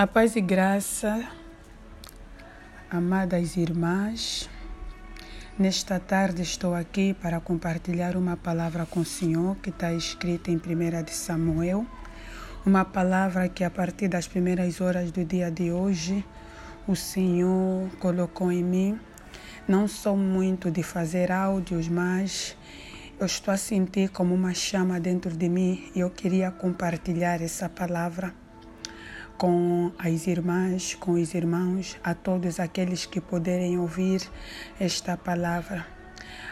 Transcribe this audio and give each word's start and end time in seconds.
A 0.00 0.06
paz 0.06 0.34
e 0.34 0.40
graça, 0.40 1.28
amadas 2.90 3.58
irmãs, 3.58 4.48
nesta 5.58 6.00
tarde 6.00 6.40
estou 6.40 6.74
aqui 6.74 7.12
para 7.12 7.38
compartilhar 7.38 8.16
uma 8.16 8.34
palavra 8.34 8.86
com 8.86 9.00
o 9.00 9.04
Senhor 9.04 9.56
que 9.56 9.68
está 9.68 9.92
escrita 9.92 10.50
em 10.50 10.56
1 10.56 11.02
de 11.04 11.10
Samuel, 11.10 11.84
uma 12.64 12.82
palavra 12.82 13.46
que 13.46 13.62
a 13.62 13.68
partir 13.68 14.08
das 14.08 14.26
primeiras 14.26 14.80
horas 14.80 15.12
do 15.12 15.22
dia 15.22 15.50
de 15.50 15.70
hoje 15.70 16.24
o 16.88 16.96
Senhor 16.96 17.90
colocou 17.98 18.50
em 18.50 18.64
mim. 18.64 18.98
Não 19.68 19.86
sou 19.86 20.16
muito 20.16 20.70
de 20.70 20.82
fazer 20.82 21.30
áudios, 21.30 21.88
mas 21.88 22.56
eu 23.18 23.26
estou 23.26 23.52
a 23.52 23.58
sentir 23.58 24.08
como 24.08 24.34
uma 24.34 24.54
chama 24.54 24.98
dentro 24.98 25.36
de 25.36 25.46
mim 25.50 25.92
e 25.94 26.00
eu 26.00 26.08
queria 26.08 26.50
compartilhar 26.50 27.42
essa 27.42 27.68
palavra 27.68 28.39
com 29.40 29.90
as 29.98 30.26
irmãs, 30.26 30.94
com 30.94 31.12
os 31.12 31.32
irmãos, 31.32 31.96
a 32.04 32.12
todos 32.12 32.60
aqueles 32.60 33.06
que 33.06 33.22
puderem 33.22 33.78
ouvir 33.78 34.20
esta 34.78 35.16
palavra. 35.16 35.86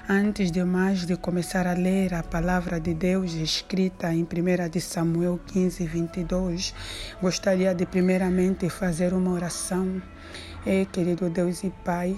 Antes 0.09 0.51
de 0.51 0.65
mais 0.65 1.05
de 1.05 1.15
começar 1.15 1.67
a 1.67 1.75
ler 1.75 2.15
a 2.15 2.23
palavra 2.23 2.81
de 2.81 2.95
Deus 2.95 3.35
escrita 3.35 4.11
em 4.15 4.23
1 4.23 4.71
de 4.71 4.81
Samuel 4.81 5.39
15, 5.49 5.87
22, 5.87 6.75
gostaria 7.21 7.75
de 7.75 7.85
primeiramente 7.85 8.71
fazer 8.71 9.13
uma 9.13 9.33
oração. 9.33 10.01
E, 10.65 10.87
querido 10.87 11.29
Deus 11.29 11.63
e 11.65 11.71
Pai, 11.85 12.17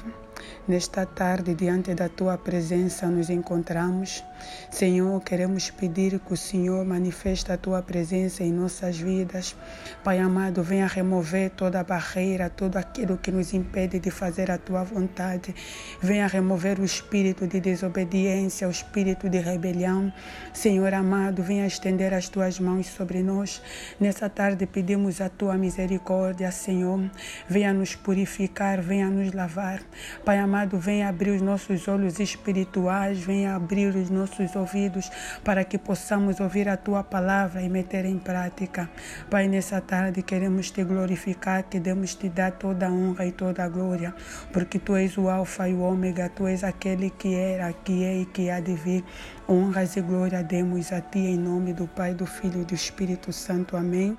Nesta 0.67 1.05
tarde, 1.05 1.55
diante 1.55 1.95
da 1.95 2.09
tua 2.09 2.39
presença, 2.39 3.07
nos 3.07 3.29
encontramos. 3.29 4.23
Senhor, 4.71 5.21
queremos 5.23 5.71
pedir 5.71 6.19
que 6.21 6.33
o 6.33 6.37
Senhor 6.37 6.85
manifeste 6.85 7.51
a 7.53 7.59
tua 7.59 7.83
presença 7.83 8.43
em 8.43 8.53
nossas 8.53 8.99
vidas. 8.99 9.57
Pai 10.05 10.19
amado, 10.19 10.63
venha 10.63 10.87
remover 10.87 11.51
toda 11.51 11.81
a 11.81 11.85
barreira, 11.85 12.49
tudo 12.49 12.77
aquilo 12.77 13.19
que 13.19 13.31
nos 13.31 13.53
impede 13.53 13.99
de 13.99 14.11
fazer 14.11 14.51
a 14.51 14.59
tua 14.59 14.85
vontade. 14.85 15.55
Venha 16.01 16.27
remover 16.27 16.79
o 16.79 16.85
espírito 16.85 17.47
de 17.47 17.61
desobediência, 17.61 18.69
o 18.69 18.71
espírito 18.71 19.29
de 19.29 19.39
rebelião. 19.39 20.13
Senhor 20.53 20.95
amado, 20.95 21.43
venha 21.43 21.67
estender 21.67 22.15
as 22.15 22.29
tuas 22.29 22.59
mãos 22.59 22.87
sobre 22.87 23.23
nós. 23.23 23.61
Nessa 23.99 24.29
tarde 24.29 24.67
pedimos 24.67 25.21
a 25.21 25.29
tua 25.29 25.57
misericórdia, 25.57 26.51
Senhor. 26.51 27.11
Venha 27.49 27.73
nos 27.73 27.95
purificar, 27.95 28.81
venha 28.81 29.11
nos 29.11 29.33
lavar. 29.33 29.83
Pai 30.31 30.39
amado, 30.39 30.79
venha 30.79 31.09
abrir 31.09 31.33
os 31.33 31.43
nossos 31.43 31.89
olhos 31.89 32.21
espirituais, 32.21 33.19
venha 33.19 33.57
abrir 33.57 33.93
os 33.97 34.09
nossos 34.11 34.55
ouvidos 34.55 35.11
para 35.43 35.65
que 35.65 35.77
possamos 35.77 36.39
ouvir 36.39 36.69
a 36.69 36.77
tua 36.77 37.03
palavra 37.03 37.61
e 37.61 37.69
meter 37.69 38.05
em 38.05 38.17
prática. 38.17 38.89
Pai, 39.29 39.49
nessa 39.49 39.81
tarde 39.81 40.23
queremos 40.23 40.71
te 40.71 40.85
glorificar, 40.85 41.65
queremos 41.65 42.15
te 42.15 42.29
dar 42.29 42.53
toda 42.53 42.87
a 42.87 42.93
honra 42.93 43.27
e 43.27 43.33
toda 43.33 43.65
a 43.65 43.69
glória, 43.69 44.15
porque 44.53 44.79
tu 44.79 44.95
és 44.95 45.19
o 45.19 45.29
Alfa 45.29 45.69
e 45.69 45.75
o 45.75 45.81
Ômega, 45.81 46.29
tu 46.29 46.47
és 46.47 46.63
aquele 46.63 47.11
que 47.11 47.35
era, 47.35 47.73
que 47.73 48.05
é 48.05 48.19
e 48.19 48.25
que 48.25 48.51
há 48.51 48.61
de 48.61 48.77
vir. 48.77 49.05
Honras 49.49 49.97
e 49.97 50.01
glória 50.01 50.45
demos 50.45 50.93
a 50.93 51.01
ti 51.01 51.19
em 51.19 51.37
nome 51.37 51.73
do 51.73 51.89
Pai, 51.89 52.15
do 52.15 52.25
Filho 52.25 52.63
e 52.63 52.65
do 52.65 52.73
Espírito 52.73 53.33
Santo. 53.33 53.77
Amém. 53.77 54.17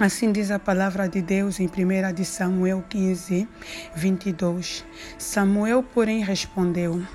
Assim 0.00 0.32
diz 0.32 0.50
a 0.50 0.58
palavra 0.58 1.06
de 1.06 1.20
Deus 1.20 1.60
em 1.60 1.66
1 1.66 2.14
de 2.14 2.24
Samuel 2.24 2.82
15, 2.88 3.46
22. 3.94 4.82
Samuel, 5.18 5.82
porém, 5.82 6.24
respondeu: 6.24 7.06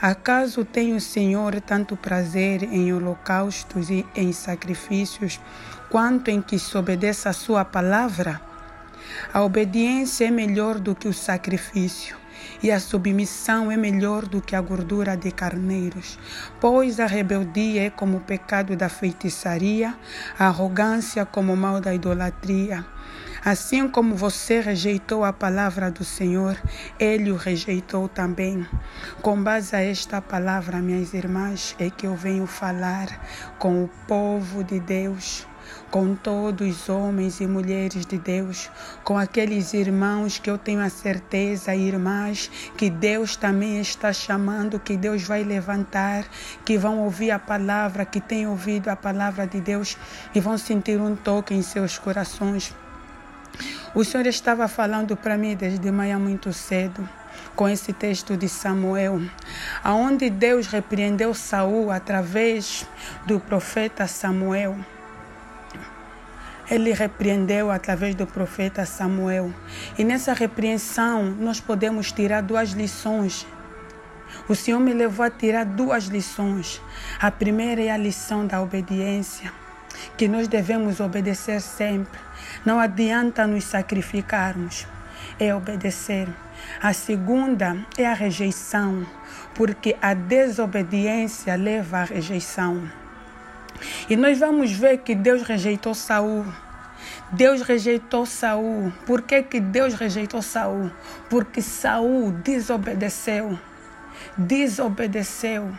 Acaso 0.00 0.64
tem 0.64 0.94
o 0.94 1.00
Senhor 1.02 1.60
tanto 1.60 1.98
prazer 1.98 2.62
em 2.62 2.94
holocaustos 2.94 3.90
e 3.90 4.06
em 4.16 4.32
sacrifícios, 4.32 5.38
quanto 5.90 6.30
em 6.30 6.40
que 6.40 6.58
se 6.58 6.78
obedeça 6.78 7.28
a 7.28 7.34
sua 7.34 7.62
palavra? 7.62 8.40
A 9.34 9.42
obediência 9.42 10.24
é 10.24 10.30
melhor 10.30 10.78
do 10.78 10.94
que 10.94 11.08
o 11.08 11.12
sacrifício 11.12 12.19
e 12.62 12.70
a 12.70 12.80
submissão 12.80 13.70
é 13.70 13.76
melhor 13.76 14.26
do 14.26 14.40
que 14.40 14.54
a 14.54 14.60
gordura 14.60 15.16
de 15.16 15.30
carneiros, 15.30 16.18
pois 16.60 17.00
a 17.00 17.06
rebeldia 17.06 17.86
é 17.86 17.90
como 17.90 18.18
o 18.18 18.20
pecado 18.20 18.76
da 18.76 18.88
feitiçaria, 18.88 19.94
a 20.38 20.46
arrogância 20.46 21.24
como 21.24 21.52
o 21.52 21.56
mal 21.56 21.80
da 21.80 21.94
idolatria. 21.94 22.84
Assim 23.42 23.88
como 23.88 24.14
você 24.14 24.60
rejeitou 24.60 25.24
a 25.24 25.32
palavra 25.32 25.90
do 25.90 26.04
Senhor, 26.04 26.60
ele 26.98 27.32
o 27.32 27.36
rejeitou 27.36 28.06
também. 28.06 28.66
Com 29.22 29.42
base 29.42 29.74
a 29.74 29.80
esta 29.80 30.20
palavra, 30.20 30.78
minhas 30.78 31.14
irmãs, 31.14 31.74
é 31.78 31.88
que 31.88 32.06
eu 32.06 32.14
venho 32.14 32.46
falar 32.46 33.08
com 33.58 33.82
o 33.82 33.88
povo 34.06 34.62
de 34.62 34.78
Deus 34.78 35.46
com 35.90 36.14
todos 36.14 36.82
os 36.82 36.88
homens 36.88 37.40
e 37.40 37.46
mulheres 37.46 38.06
de 38.06 38.16
Deus, 38.16 38.70
com 39.02 39.18
aqueles 39.18 39.74
irmãos 39.74 40.38
que 40.38 40.48
eu 40.48 40.56
tenho 40.56 40.80
a 40.80 40.88
certeza, 40.88 41.74
irmãs, 41.74 42.48
que 42.76 42.88
Deus 42.88 43.34
também 43.34 43.80
está 43.80 44.12
chamando, 44.12 44.78
que 44.78 44.96
Deus 44.96 45.24
vai 45.24 45.42
levantar, 45.42 46.24
que 46.64 46.78
vão 46.78 47.00
ouvir 47.00 47.32
a 47.32 47.38
palavra, 47.38 48.04
que 48.04 48.20
têm 48.20 48.46
ouvido 48.46 48.88
a 48.88 48.96
palavra 48.96 49.46
de 49.46 49.60
Deus 49.60 49.98
e 50.32 50.40
vão 50.40 50.56
sentir 50.56 51.00
um 51.00 51.16
toque 51.16 51.54
em 51.54 51.62
seus 51.62 51.98
corações. 51.98 52.74
O 53.92 54.04
Senhor 54.04 54.26
estava 54.26 54.68
falando 54.68 55.16
para 55.16 55.36
mim 55.36 55.56
desde 55.56 55.90
manhã 55.90 56.18
muito 56.18 56.52
cedo 56.52 57.06
com 57.56 57.68
esse 57.68 57.92
texto 57.92 58.36
de 58.36 58.48
Samuel, 58.48 59.20
aonde 59.82 60.30
Deus 60.30 60.68
repreendeu 60.68 61.34
Saul 61.34 61.90
através 61.90 62.86
do 63.26 63.40
profeta 63.40 64.06
Samuel 64.06 64.78
ele 66.70 66.92
repreendeu 66.92 67.70
através 67.70 68.14
do 68.14 68.26
profeta 68.26 68.86
Samuel. 68.86 69.52
E 69.98 70.04
nessa 70.04 70.32
repreensão 70.32 71.24
nós 71.24 71.60
podemos 71.60 72.12
tirar 72.12 72.42
duas 72.42 72.70
lições. 72.70 73.46
O 74.48 74.54
Senhor 74.54 74.78
me 74.78 74.92
levou 74.92 75.26
a 75.26 75.30
tirar 75.30 75.64
duas 75.64 76.04
lições. 76.04 76.80
A 77.20 77.30
primeira 77.30 77.82
é 77.82 77.90
a 77.90 77.96
lição 77.96 78.46
da 78.46 78.62
obediência, 78.62 79.52
que 80.16 80.28
nós 80.28 80.46
devemos 80.46 81.00
obedecer 81.00 81.60
sempre. 81.60 82.20
Não 82.64 82.78
adianta 82.78 83.46
nos 83.46 83.64
sacrificarmos, 83.64 84.86
é 85.38 85.52
obedecer. 85.52 86.28
A 86.80 86.92
segunda 86.92 87.76
é 87.98 88.06
a 88.06 88.14
rejeição, 88.14 89.04
porque 89.54 89.96
a 90.00 90.14
desobediência 90.14 91.56
leva 91.56 91.98
à 91.98 92.04
rejeição. 92.04 92.99
E 94.08 94.16
nós 94.16 94.38
vamos 94.38 94.72
ver 94.72 94.98
que 94.98 95.14
Deus 95.14 95.42
rejeitou 95.42 95.94
Saul. 95.94 96.44
Deus 97.32 97.62
rejeitou 97.62 98.26
Saul. 98.26 98.92
Por 99.06 99.22
que, 99.22 99.42
que 99.42 99.60
Deus 99.60 99.94
rejeitou 99.94 100.42
Saul? 100.42 100.90
Porque 101.28 101.62
Saul 101.62 102.32
desobedeceu. 102.32 103.58
Desobedeceu. 104.36 105.70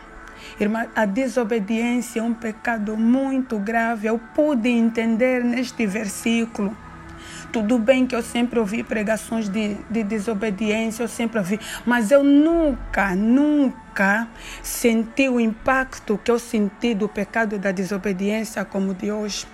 Irmã, 0.58 0.86
a 0.94 1.04
desobediência 1.04 2.20
é 2.20 2.22
um 2.22 2.34
pecado 2.34 2.96
muito 2.96 3.58
grave. 3.58 4.08
Eu 4.08 4.18
pude 4.34 4.68
entender 4.68 5.44
neste 5.44 5.86
versículo 5.86 6.76
tudo 7.52 7.78
bem 7.78 8.06
que 8.06 8.16
eu 8.16 8.22
sempre 8.22 8.58
ouvi 8.58 8.82
pregações 8.82 9.48
de, 9.48 9.74
de 9.90 10.02
desobediência, 10.02 11.02
eu 11.02 11.08
sempre 11.08 11.38
ouvi, 11.38 11.60
mas 11.84 12.10
eu 12.10 12.24
nunca, 12.24 13.14
nunca 13.14 14.26
senti 14.62 15.28
o 15.28 15.38
impacto 15.38 16.18
que 16.24 16.30
eu 16.30 16.38
senti 16.38 16.94
do 16.94 17.08
pecado 17.08 17.58
da 17.58 17.70
desobediência 17.70 18.64
como 18.64 18.94
de 18.94 19.12
hoje. 19.12 19.46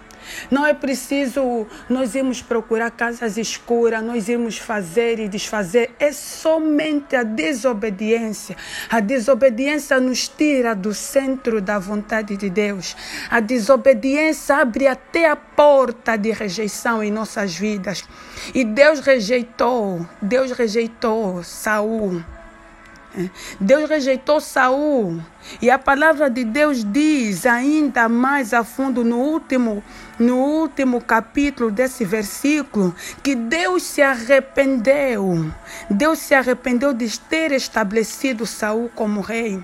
Não 0.51 0.65
é 0.67 0.75
preciso 0.75 1.67
nós 1.89 2.15
irmos 2.15 2.43
procurar 2.43 2.91
casas 2.91 3.37
escuras, 3.37 4.03
nós 4.03 4.29
irmos 4.29 4.59
fazer 4.59 5.19
e 5.19 5.29
desfazer. 5.29 5.91
É 5.99 6.13
somente 6.13 7.15
a 7.17 7.23
desobediência. 7.23 8.57
A 8.91 9.01
desobediência 9.01 10.01
nos 10.01 10.29
tira 10.29 10.75
do 10.75 10.95
centro 10.95 11.61
da 11.61 11.79
vontade 11.79 12.37
de 12.37 12.51
Deus. 12.51 12.97
A 13.31 13.41
desobediência 13.41 14.57
abre 14.57 14.87
até 14.87 15.29
a 15.29 15.37
porta 15.37 16.17
de 16.17 16.31
rejeição 16.31 17.03
em 17.03 17.11
nossas 17.11 17.55
vidas. 17.55 18.05
E 18.55 18.65
Deus 18.65 19.01
rejeitou, 19.01 20.07
Deus 20.23 20.53
rejeitou 20.53 21.43
Saul. 21.43 22.38
Deus 23.61 23.89
rejeitou 23.89 24.41
Saul. 24.41 25.21
E 25.61 25.71
a 25.71 25.79
palavra 25.79 26.29
de 26.29 26.45
Deus 26.45 26.85
diz 26.85 27.47
ainda 27.47 28.09
mais 28.09 28.53
a 28.53 28.63
fundo 28.63 29.05
no 29.05 29.19
último, 29.19 29.83
no 30.19 30.37
último 30.37 31.01
capítulo 31.01 31.71
desse 31.71 32.05
versículo 32.05 32.95
que 33.23 33.35
Deus 33.35 33.83
se 33.83 34.03
arrependeu. 34.03 35.51
Deus 35.91 36.19
se 36.19 36.35
arrependeu 36.35 36.93
de 36.93 37.19
ter 37.21 37.53
estabelecido 37.53 38.47
Saul 38.47 38.91
como 38.95 39.21
rei. 39.21 39.63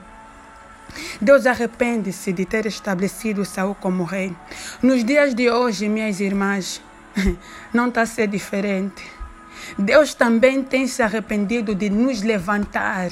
Deus 1.21 1.47
arrepende-se 1.47 2.33
de 2.33 2.45
ter 2.45 2.67
estabelecido 2.67 3.45
Saul 3.45 3.75
como 3.75 4.05
rei. 4.05 4.35
Nos 4.83 5.05
dias 5.05 5.35
de 5.35 5.51
hoje, 5.51 5.89
minhas 5.89 6.21
irmãs, 6.21 6.81
não 7.73 7.89
está 7.89 8.03
a 8.03 8.06
ser 8.06 8.29
diferente. 8.29 9.05
Deus 9.79 10.15
também 10.15 10.62
tem 10.62 10.87
se 10.87 11.03
arrependido 11.03 11.75
de 11.75 11.91
nos 11.91 12.23
levantar 12.23 13.11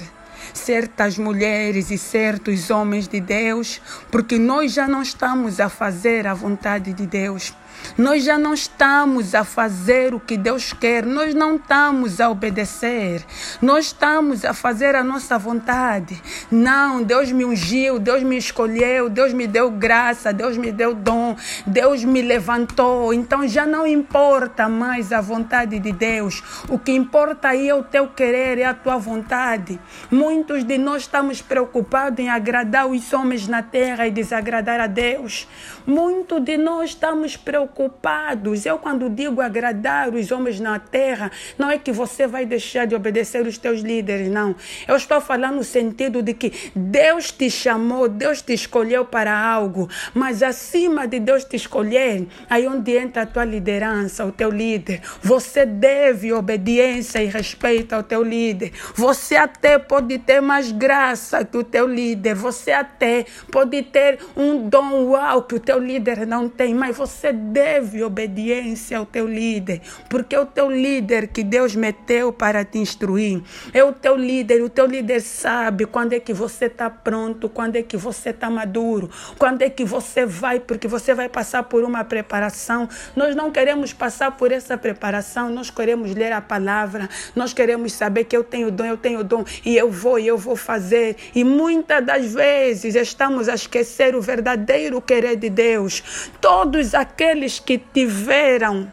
certas 0.52 1.18
mulheres 1.18 1.90
e 1.90 1.98
certos 1.98 2.70
homens 2.70 3.08
de 3.08 3.20
Deus, 3.20 3.80
porque 4.10 4.38
nós 4.38 4.72
já 4.72 4.86
não 4.86 5.02
estamos 5.02 5.60
a 5.60 5.68
fazer 5.68 6.26
a 6.26 6.34
vontade 6.34 6.92
de 6.92 7.06
Deus. 7.06 7.54
Nós 7.96 8.24
já 8.24 8.38
não 8.38 8.54
estamos 8.54 9.34
a 9.34 9.44
fazer 9.44 10.14
o 10.14 10.20
que 10.20 10.36
Deus 10.36 10.72
quer, 10.72 11.04
nós 11.04 11.34
não 11.34 11.56
estamos 11.56 12.20
a 12.20 12.30
obedecer, 12.30 13.24
nós 13.60 13.86
estamos 13.86 14.44
a 14.44 14.54
fazer 14.54 14.94
a 14.94 15.04
nossa 15.04 15.38
vontade. 15.38 16.20
Não, 16.50 17.02
Deus 17.02 17.30
me 17.30 17.44
ungiu, 17.44 17.98
Deus 17.98 18.22
me 18.22 18.36
escolheu, 18.36 19.08
Deus 19.08 19.32
me 19.32 19.46
deu 19.46 19.70
graça, 19.70 20.32
Deus 20.32 20.56
me 20.56 20.72
deu 20.72 20.94
dom, 20.94 21.36
Deus 21.66 22.02
me 22.04 22.22
levantou. 22.22 23.12
Então 23.12 23.46
já 23.46 23.66
não 23.66 23.86
importa 23.86 24.68
mais 24.68 25.12
a 25.12 25.20
vontade 25.20 25.78
de 25.78 25.92
Deus, 25.92 26.42
o 26.68 26.78
que 26.78 26.92
importa 26.92 27.48
aí 27.48 27.68
é 27.68 27.74
o 27.74 27.82
teu 27.82 28.08
querer, 28.08 28.58
é 28.58 28.64
a 28.64 28.74
tua 28.74 28.96
vontade. 28.96 29.78
Muitos 30.10 30.64
de 30.64 30.78
nós 30.78 31.02
estamos 31.02 31.42
preocupados 31.42 32.18
em 32.18 32.28
agradar 32.28 32.86
os 32.86 33.12
homens 33.12 33.46
na 33.46 33.62
terra 33.62 34.06
e 34.06 34.10
desagradar 34.10 34.80
a 34.80 34.86
Deus. 34.86 35.46
Muitos 35.86 36.42
de 36.42 36.56
nós 36.56 36.90
estamos 36.90 37.36
preocupados. 37.36 38.64
Eu, 38.64 38.78
quando 38.78 39.10
digo 39.10 39.40
agradar 39.40 40.14
os 40.14 40.30
homens 40.30 40.60
na 40.60 40.78
terra, 40.78 41.30
não 41.58 41.70
é 41.70 41.78
que 41.78 41.92
você 41.92 42.26
vai 42.26 42.46
deixar 42.46 42.86
de 42.86 42.94
obedecer 42.94 43.46
os 43.46 43.58
teus 43.58 43.80
líderes, 43.80 44.28
não. 44.28 44.54
Eu 44.86 44.96
estou 44.96 45.20
falando 45.20 45.56
no 45.56 45.64
sentido 45.64 46.22
de 46.22 46.34
que 46.34 46.70
Deus 46.74 47.30
te 47.30 47.50
chamou, 47.50 48.08
Deus 48.08 48.42
te 48.42 48.52
escolheu 48.52 49.04
para 49.04 49.36
algo, 49.36 49.88
mas 50.14 50.42
acima 50.42 51.06
de 51.06 51.18
Deus 51.18 51.44
te 51.44 51.56
escolher, 51.56 52.26
aí 52.48 52.66
onde 52.66 52.96
entra 52.96 53.22
a 53.22 53.26
tua 53.26 53.44
liderança, 53.44 54.24
o 54.24 54.32
teu 54.32 54.50
líder, 54.50 55.00
você 55.22 55.66
deve 55.66 56.32
obediência 56.32 57.22
e 57.22 57.26
respeito 57.26 57.92
ao 57.92 58.02
teu 58.02 58.22
líder. 58.22 58.72
Você 58.94 59.36
até 59.36 59.78
pode 59.78 60.18
ter 60.18 60.40
mais 60.40 60.70
graça 60.72 61.44
que 61.44 61.56
o 61.56 61.64
teu 61.64 61.86
líder, 61.86 62.34
você 62.34 62.72
até 62.72 63.24
pode 63.50 63.82
ter 63.82 64.18
um 64.36 64.68
dom 64.68 65.04
uau 65.04 65.42
que 65.42 65.54
o 65.54 65.60
teu 65.60 65.71
teu 65.72 65.78
líder 65.78 66.26
não 66.26 66.50
tem, 66.50 66.74
mas 66.74 66.94
você 66.94 67.32
deve 67.32 68.04
obediência 68.04 68.98
ao 68.98 69.06
teu 69.06 69.26
líder, 69.26 69.80
porque 70.10 70.36
é 70.36 70.40
o 70.40 70.44
teu 70.44 70.70
líder 70.70 71.28
que 71.28 71.42
Deus 71.42 71.74
meteu 71.74 72.30
para 72.30 72.62
te 72.62 72.76
instruir. 72.76 73.42
É 73.72 73.82
o 73.82 73.90
teu 73.90 74.14
líder, 74.14 74.62
o 74.62 74.68
teu 74.68 74.84
líder 74.84 75.22
sabe 75.22 75.86
quando 75.86 76.12
é 76.12 76.20
que 76.20 76.34
você 76.34 76.66
está 76.66 76.90
pronto, 76.90 77.48
quando 77.48 77.76
é 77.76 77.82
que 77.82 77.96
você 77.96 78.28
está 78.30 78.50
maduro, 78.50 79.08
quando 79.38 79.62
é 79.62 79.70
que 79.70 79.82
você 79.82 80.26
vai, 80.26 80.60
porque 80.60 80.86
você 80.86 81.14
vai 81.14 81.26
passar 81.26 81.62
por 81.62 81.82
uma 81.84 82.04
preparação. 82.04 82.86
Nós 83.16 83.34
não 83.34 83.50
queremos 83.50 83.94
passar 83.94 84.32
por 84.32 84.52
essa 84.52 84.76
preparação, 84.76 85.48
nós 85.48 85.70
queremos 85.70 86.14
ler 86.14 86.32
a 86.32 86.42
palavra, 86.42 87.08
nós 87.34 87.54
queremos 87.54 87.94
saber 87.94 88.24
que 88.24 88.36
eu 88.36 88.44
tenho 88.44 88.70
dom, 88.70 88.84
eu 88.84 88.98
tenho 88.98 89.24
dom 89.24 89.42
e 89.64 89.74
eu 89.74 89.90
vou 89.90 90.18
e 90.18 90.26
eu 90.26 90.36
vou 90.36 90.54
fazer. 90.54 91.16
E 91.34 91.42
muitas 91.42 92.04
das 92.04 92.30
vezes 92.30 92.94
estamos 92.94 93.48
a 93.48 93.54
esquecer 93.54 94.14
o 94.14 94.20
verdadeiro 94.20 95.00
querer 95.00 95.36
de 95.36 95.48
Deus 95.48 95.61
Deus, 95.62 96.02
todos 96.40 96.92
aqueles 96.92 97.60
que 97.60 97.78
tiveram 97.78 98.90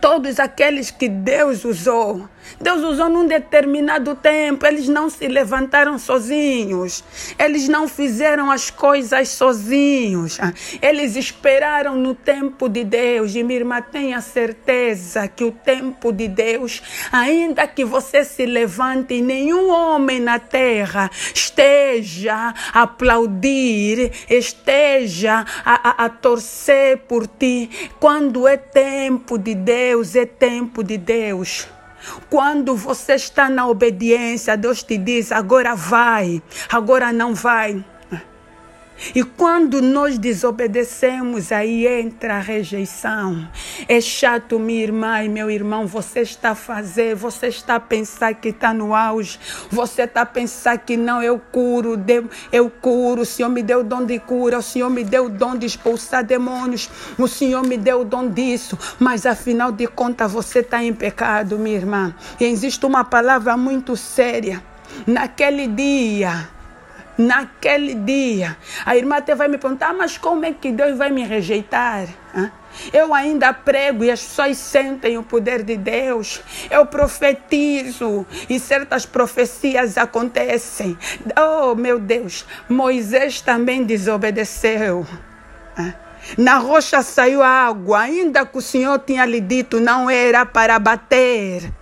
todos 0.00 0.38
aqueles 0.38 0.90
que 0.90 1.08
Deus 1.08 1.64
usou. 1.64 2.28
Deus 2.60 2.82
usou 2.82 3.08
num 3.08 3.26
determinado 3.26 4.14
tempo, 4.14 4.66
eles 4.66 4.88
não 4.88 5.10
se 5.10 5.26
levantaram 5.26 5.98
sozinhos, 5.98 7.02
eles 7.38 7.68
não 7.68 7.88
fizeram 7.88 8.50
as 8.50 8.70
coisas 8.70 9.28
sozinhos, 9.30 10.38
eles 10.80 11.16
esperaram 11.16 11.96
no 11.96 12.14
tempo 12.14 12.68
de 12.68 12.84
Deus. 12.84 13.34
E 13.34 13.42
minha 13.42 13.60
irmã, 13.60 13.82
tenha 13.82 14.20
certeza 14.20 15.26
que 15.26 15.44
o 15.44 15.50
tempo 15.50 16.12
de 16.12 16.28
Deus, 16.28 16.82
ainda 17.10 17.66
que 17.66 17.84
você 17.84 18.24
se 18.24 18.46
levante 18.46 19.20
nenhum 19.20 19.70
homem 19.70 20.20
na 20.20 20.38
terra 20.38 21.10
esteja 21.34 22.54
a 22.72 22.82
aplaudir, 22.82 24.12
esteja 24.28 25.44
a, 25.64 26.04
a, 26.04 26.04
a 26.04 26.08
torcer 26.08 26.98
por 27.08 27.26
ti, 27.26 27.70
quando 27.98 28.46
é 28.46 28.56
tempo 28.56 29.38
de 29.38 29.54
Deus, 29.54 30.14
é 30.14 30.26
tempo 30.26 30.82
de 30.82 30.96
Deus. 30.96 31.66
Quando 32.28 32.74
você 32.74 33.14
está 33.14 33.48
na 33.48 33.66
obediência, 33.66 34.56
Deus 34.56 34.82
te 34.82 34.96
diz: 34.96 35.32
agora 35.32 35.74
vai, 35.74 36.42
agora 36.70 37.12
não 37.12 37.34
vai. 37.34 37.84
E 39.14 39.22
quando 39.22 39.82
nós 39.82 40.18
desobedecemos, 40.18 41.50
aí 41.50 41.86
entra 41.86 42.36
a 42.36 42.38
rejeição. 42.38 43.48
É 43.88 44.00
chato, 44.00 44.58
minha 44.58 44.82
irmã 44.82 45.22
e 45.22 45.28
meu 45.28 45.50
irmão, 45.50 45.86
você 45.86 46.20
está 46.20 46.50
a 46.50 46.54
fazer, 46.54 47.14
você 47.14 47.48
está 47.48 47.76
a 47.76 47.80
pensar 47.80 48.34
que 48.34 48.48
está 48.48 48.72
no 48.72 48.94
auge, 48.94 49.38
você 49.70 50.02
está 50.02 50.22
a 50.22 50.26
pensar 50.26 50.78
que 50.78 50.96
não, 50.96 51.22
eu 51.22 51.38
curo, 51.38 52.00
eu 52.52 52.70
curo, 52.70 53.22
o 53.22 53.26
Senhor 53.26 53.48
me 53.48 53.62
deu 53.62 53.80
o 53.80 53.84
dom 53.84 54.04
de 54.04 54.18
cura, 54.18 54.58
o 54.58 54.62
Senhor 54.62 54.88
me 54.88 55.04
deu 55.04 55.26
o 55.26 55.28
dom 55.28 55.56
de 55.56 55.66
expulsar 55.66 56.24
demônios, 56.24 56.88
o 57.18 57.26
Senhor 57.26 57.66
me 57.66 57.76
deu 57.76 58.02
o 58.02 58.04
dom 58.04 58.28
disso, 58.28 58.78
mas 58.98 59.26
afinal 59.26 59.72
de 59.72 59.86
contas 59.86 60.32
você 60.32 60.60
está 60.60 60.82
em 60.82 60.92
pecado, 60.94 61.58
minha 61.58 61.76
irmã. 61.76 62.14
E 62.40 62.44
existe 62.44 62.86
uma 62.86 63.04
palavra 63.04 63.56
muito 63.56 63.96
séria. 63.96 64.62
Naquele 65.06 65.66
dia, 65.66 66.48
naquele 67.16 67.94
dia. 67.94 68.56
A 68.84 68.96
irmã 68.96 69.16
até 69.16 69.34
vai 69.34 69.48
me 69.48 69.58
perguntar, 69.58 69.90
ah, 69.90 69.94
mas 69.94 70.16
como 70.16 70.44
é 70.44 70.52
que 70.52 70.72
Deus 70.72 70.96
vai 70.96 71.10
me 71.10 71.24
rejeitar? 71.24 72.08
Eu 72.92 73.12
ainda 73.12 73.52
prego 73.52 74.02
e 74.02 74.10
as 74.10 74.22
pessoas 74.22 74.56
sentem 74.56 75.18
o 75.18 75.22
poder 75.22 75.62
de 75.62 75.76
Deus. 75.76 76.42
Eu 76.70 76.86
profetizo 76.86 78.26
e 78.48 78.58
certas 78.58 79.04
profecias 79.04 79.98
acontecem. 79.98 80.96
Oh, 81.38 81.74
meu 81.74 81.98
Deus, 81.98 82.46
Moisés 82.68 83.40
também 83.40 83.84
desobedeceu. 83.84 85.06
Na 86.38 86.58
rocha 86.58 87.02
saiu 87.02 87.42
água, 87.42 88.00
ainda 88.00 88.46
que 88.46 88.56
o 88.56 88.62
Senhor 88.62 88.98
tinha 89.00 89.26
lhe 89.26 89.40
dito 89.40 89.80
não 89.80 90.08
era 90.08 90.46
para 90.46 90.78
bater, 90.78 91.72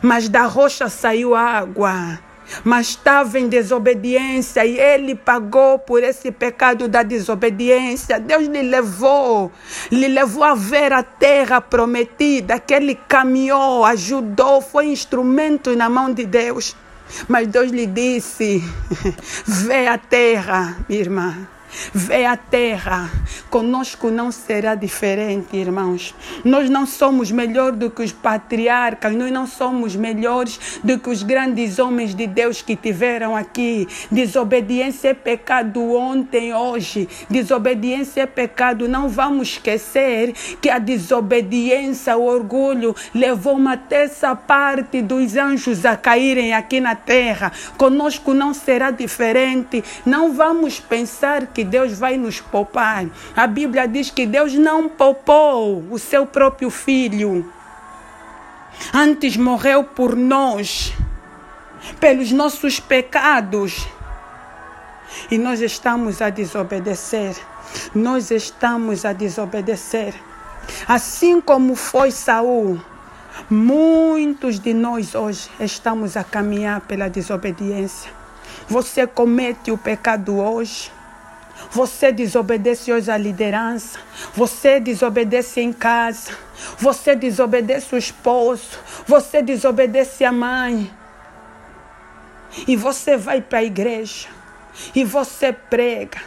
mas 0.00 0.28
da 0.28 0.42
rocha 0.42 0.88
saiu 0.88 1.34
água 1.34 2.18
mas 2.64 2.90
estava 2.90 3.38
em 3.38 3.48
desobediência 3.48 4.64
e 4.64 4.78
ele 4.78 5.14
pagou 5.14 5.78
por 5.78 6.02
esse 6.02 6.30
pecado 6.30 6.88
da 6.88 7.02
desobediência. 7.02 8.18
Deus 8.18 8.46
lhe 8.46 8.62
levou, 8.62 9.50
lhe 9.90 10.08
levou 10.08 10.44
a 10.44 10.54
ver 10.54 10.92
a 10.92 11.02
terra 11.02 11.60
prometida, 11.60 12.58
que 12.58 12.74
ele 12.74 12.94
caminhou, 12.94 13.84
ajudou, 13.84 14.60
foi 14.60 14.86
instrumento 14.86 15.76
na 15.76 15.88
mão 15.88 16.12
de 16.12 16.24
Deus. 16.24 16.76
Mas 17.28 17.48
Deus 17.48 17.70
lhe 17.70 17.86
disse: 17.86 18.62
vê 19.46 19.88
a 19.88 19.98
terra, 19.98 20.78
irmã. 20.88 21.48
Vê 21.92 22.24
a 22.24 22.36
terra, 22.36 23.10
conosco 23.48 24.10
não 24.10 24.30
será 24.32 24.74
diferente, 24.74 25.56
irmãos. 25.56 26.14
Nós 26.44 26.68
não 26.68 26.86
somos 26.86 27.30
melhor 27.30 27.72
do 27.72 27.90
que 27.90 28.02
os 28.02 28.12
patriarcas, 28.12 29.14
nós 29.14 29.30
não 29.30 29.46
somos 29.46 29.96
melhores 29.96 30.80
do 30.82 30.98
que 30.98 31.10
os 31.10 31.22
grandes 31.22 31.78
homens 31.78 32.14
de 32.14 32.26
Deus 32.26 32.62
que 32.62 32.76
tiveram 32.76 33.36
aqui. 33.36 33.86
Desobediência 34.10 35.10
é 35.10 35.14
pecado 35.14 35.94
ontem, 35.94 36.54
hoje. 36.54 37.08
Desobediência 37.28 38.22
é 38.22 38.26
pecado. 38.26 38.88
Não 38.88 39.08
vamos 39.08 39.48
esquecer 39.48 40.32
que 40.60 40.68
a 40.68 40.78
desobediência, 40.78 42.16
o 42.16 42.24
orgulho, 42.24 42.94
levou 43.14 43.56
uma 43.56 43.76
terça 43.76 44.34
parte 44.34 45.02
dos 45.02 45.36
anjos 45.36 45.84
a 45.84 45.96
caírem 45.96 46.54
aqui 46.54 46.80
na 46.80 46.94
terra. 46.94 47.52
Conosco 47.76 48.34
não 48.34 48.52
será 48.54 48.90
diferente. 48.90 49.82
Não 50.04 50.32
vamos 50.32 50.80
pensar 50.80 51.46
que 51.46 51.59
que 51.60 51.64
Deus 51.64 51.98
vai 51.98 52.16
nos 52.16 52.40
poupar. 52.40 53.04
A 53.36 53.46
Bíblia 53.46 53.86
diz 53.86 54.10
que 54.10 54.26
Deus 54.26 54.54
não 54.54 54.88
poupou 54.88 55.84
o 55.90 55.98
seu 55.98 56.24
próprio 56.24 56.70
filho. 56.70 57.52
Antes 58.94 59.36
morreu 59.36 59.84
por 59.84 60.16
nós, 60.16 60.94
pelos 62.00 62.32
nossos 62.32 62.80
pecados. 62.80 63.86
E 65.30 65.36
nós 65.36 65.60
estamos 65.60 66.22
a 66.22 66.30
desobedecer. 66.30 67.36
Nós 67.94 68.30
estamos 68.30 69.04
a 69.04 69.12
desobedecer. 69.12 70.14
Assim 70.88 71.42
como 71.42 71.74
foi 71.74 72.10
Saul, 72.10 72.80
muitos 73.50 74.58
de 74.58 74.72
nós 74.72 75.14
hoje 75.14 75.50
estamos 75.60 76.16
a 76.16 76.24
caminhar 76.24 76.80
pela 76.80 77.10
desobediência. 77.10 78.10
Você 78.66 79.06
comete 79.06 79.70
o 79.70 79.76
pecado 79.76 80.38
hoje. 80.38 80.90
Você 81.70 82.10
desobedece 82.10 82.92
hoje 82.92 83.10
à 83.10 83.16
liderança. 83.16 83.98
Você 84.34 84.80
desobedece 84.80 85.60
em 85.60 85.72
casa. 85.72 86.32
Você 86.78 87.14
desobedece 87.14 87.94
o 87.94 87.98
esposo. 87.98 88.78
Você 89.06 89.40
desobedece 89.40 90.24
a 90.24 90.32
mãe. 90.32 90.90
E 92.66 92.74
você 92.74 93.16
vai 93.16 93.40
para 93.40 93.60
a 93.60 93.64
igreja. 93.64 94.28
E 94.94 95.04
você 95.04 95.52
prega. 95.52 96.20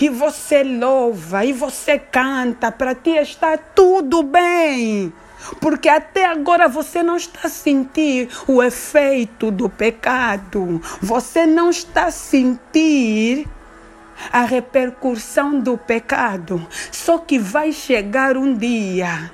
E 0.00 0.08
você 0.08 0.64
louva. 0.64 1.44
E 1.44 1.52
você 1.52 1.96
canta. 1.96 2.72
Para 2.72 2.92
ti 2.92 3.10
está 3.10 3.56
tudo 3.56 4.24
bem. 4.24 5.12
Porque 5.60 5.88
até 5.88 6.26
agora 6.26 6.68
você 6.68 7.04
não 7.04 7.16
está 7.16 7.40
a 7.44 7.48
sentir 7.48 8.28
o 8.48 8.60
efeito 8.60 9.52
do 9.52 9.68
pecado. 9.68 10.82
Você 11.00 11.46
não 11.46 11.70
está 11.70 12.06
a 12.06 12.10
sentir 12.10 13.46
a 14.32 14.42
repercussão 14.42 15.60
do 15.60 15.76
pecado. 15.76 16.66
Só 16.90 17.18
que 17.18 17.38
vai 17.38 17.72
chegar 17.72 18.36
um 18.36 18.54
dia 18.54 19.30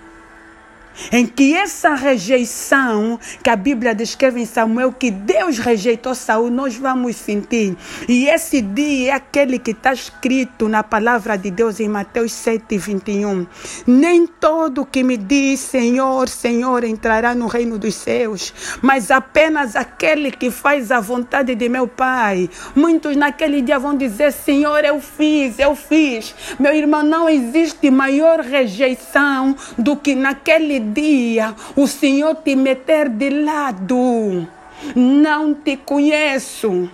em 1.13 1.27
que 1.27 1.55
essa 1.55 1.95
rejeição 1.95 3.19
que 3.43 3.51
a 3.51 3.57
Bíblia 3.57 3.95
descreve 3.95 4.41
em 4.41 4.47
Samuel, 4.47 4.93
que 4.93 5.11
Deus 5.11 5.59
rejeitou 5.59 6.15
Saul, 6.15 6.51
nós 6.51 6.77
vamos 6.77 7.17
sentir. 7.17 7.77
E 8.09 8.29
esse 8.29 8.61
dia 8.61 9.13
é 9.13 9.15
aquele 9.15 9.59
que 9.59 9.73
está 9.73 9.93
escrito 9.93 10.69
na 10.69 10.83
palavra 10.83 11.37
de 11.37 11.51
Deus 11.51 11.81
em 11.81 11.89
Mateus 11.89 12.33
7, 12.33 12.79
21. 12.79 13.47
Nem 13.87 14.27
todo 14.27 14.87
que 14.87 15.03
me 15.03 15.17
diz 15.17 15.61
Senhor, 15.61 16.29
Senhor 16.29 16.85
entrará 16.85 17.35
no 17.35 17.47
reino 17.47 17.79
dos 17.79 17.95
céus, 17.95 18.53
mas 18.83 19.11
apenas 19.11 19.77
aquele 19.77 20.31
que 20.31 20.51
faz 20.51 20.91
a 20.91 21.01
vontade 21.01 21.55
de 21.55 21.69
meu 21.69 21.87
Pai. 21.89 22.49
Muitos 22.75 23.17
naquele 23.17 23.63
dia 23.63 23.79
vão 23.79 23.97
dizer: 23.97 24.33
Senhor, 24.33 24.85
eu 24.85 25.01
fiz, 25.01 25.59
eu 25.59 25.75
fiz. 25.75 26.35
Meu 26.59 26.75
irmão, 26.75 27.03
não 27.03 27.29
existe 27.29 27.91
maior 27.91 28.41
rejeição 28.41 29.57
do 29.79 29.97
que 29.97 30.15
naquele 30.15 30.84
dia 30.85 31.55
o 31.75 31.87
Senhor 31.87 32.37
te 32.37 32.55
meter 32.55 33.09
de 33.09 33.31
lado. 33.31 34.47
Não 34.95 35.55
te 35.55 35.76
conheço. 35.76 36.88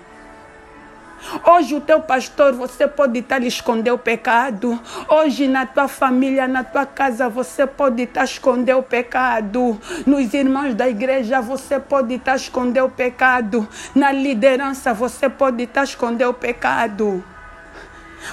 Hoje 1.45 1.75
o 1.75 1.81
teu 1.81 2.01
pastor, 2.01 2.55
você 2.55 2.89
pode 2.89 3.19
estar 3.19 3.43
esconder 3.43 3.93
o 3.93 3.99
pecado. 3.99 4.81
Hoje 5.09 5.47
na 5.47 5.67
tua 5.67 5.87
família, 5.87 6.49
na 6.49 6.65
tua 6.65 6.87
casa, 6.87 7.29
você 7.29 7.67
pode 7.67 8.03
estar 8.03 8.25
esconder 8.25 8.75
o 8.75 8.83
pecado. 8.83 9.79
Nos 10.07 10.33
irmãos 10.33 10.75
da 10.75 10.89
igreja, 10.89 11.41
você 11.41 11.79
pode 11.79 12.15
estar 12.15 12.37
esconder 12.37 12.83
o 12.83 12.89
pecado. 12.89 13.69
Na 13.95 14.11
liderança, 14.11 14.95
você 14.95 15.29
pode 15.29 15.65
estar 15.65 15.85
esconder 15.85 16.27
o 16.27 16.35
pecado. 16.35 17.23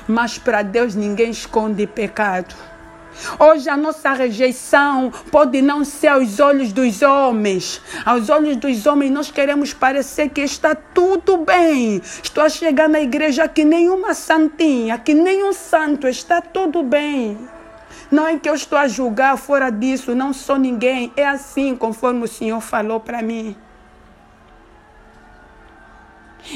Mas 0.08 0.38
para 0.38 0.62
Deus 0.62 0.96
ninguém 0.96 1.32
esconde 1.32 1.86
pecado. 1.86 2.56
Hoje 3.40 3.70
a 3.70 3.78
nossa 3.78 4.14
rejeição 4.14 5.12
pode 5.32 5.62
não 5.62 5.84
ser 5.84 6.08
aos 6.08 6.40
olhos 6.40 6.72
dos 6.72 7.02
homens. 7.02 7.82
Aos 8.06 8.30
olhos 8.30 8.58
dos 8.58 8.86
homens 8.86 9.12
nós 9.12 9.32
queremos 9.32 9.74
parecer 9.74 10.30
que 10.30 10.42
está 10.42 10.76
tudo 10.76 11.38
bem. 11.38 12.02
Estou 12.24 12.44
a 12.44 12.50
chegar 12.50 12.88
na 12.88 13.00
igreja 13.00 13.48
que 13.48 13.64
nenhuma 13.64 14.14
santinha, 14.14 14.98
que 14.98 15.14
nenhum 15.14 15.54
santo, 15.54 16.08
está 16.08 16.42
tudo 16.42 16.84
bem. 16.84 17.38
Não 18.10 18.26
é 18.26 18.38
que 18.38 18.50
eu 18.50 18.56
estou 18.56 18.78
a 18.78 18.88
julgar 18.88 19.38
fora 19.38 19.70
disso, 19.70 20.16
não 20.16 20.32
sou 20.32 20.58
ninguém. 20.58 21.12
É 21.16 21.28
assim 21.28 21.76
conforme 21.76 22.24
o 22.24 22.28
Senhor 22.28 22.62
falou 22.62 23.00
para 23.00 23.22
mim. 23.22 23.56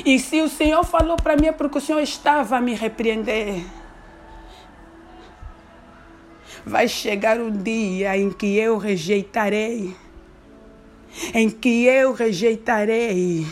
E 0.05 0.17
se 0.19 0.41
o 0.41 0.47
Senhor 0.47 0.85
falou 0.85 1.17
para 1.17 1.35
mim 1.35 1.47
é 1.47 1.51
porque 1.51 1.77
o 1.77 1.81
Senhor 1.81 1.99
estava 1.99 2.57
a 2.57 2.61
me 2.61 2.73
repreender. 2.73 3.65
Vai 6.65 6.87
chegar 6.87 7.39
o 7.39 7.51
dia 7.51 8.17
em 8.17 8.29
que 8.31 8.57
eu 8.57 8.77
rejeitarei, 8.77 9.95
em 11.33 11.49
que 11.49 11.85
eu 11.85 12.13
rejeitarei 12.13 13.45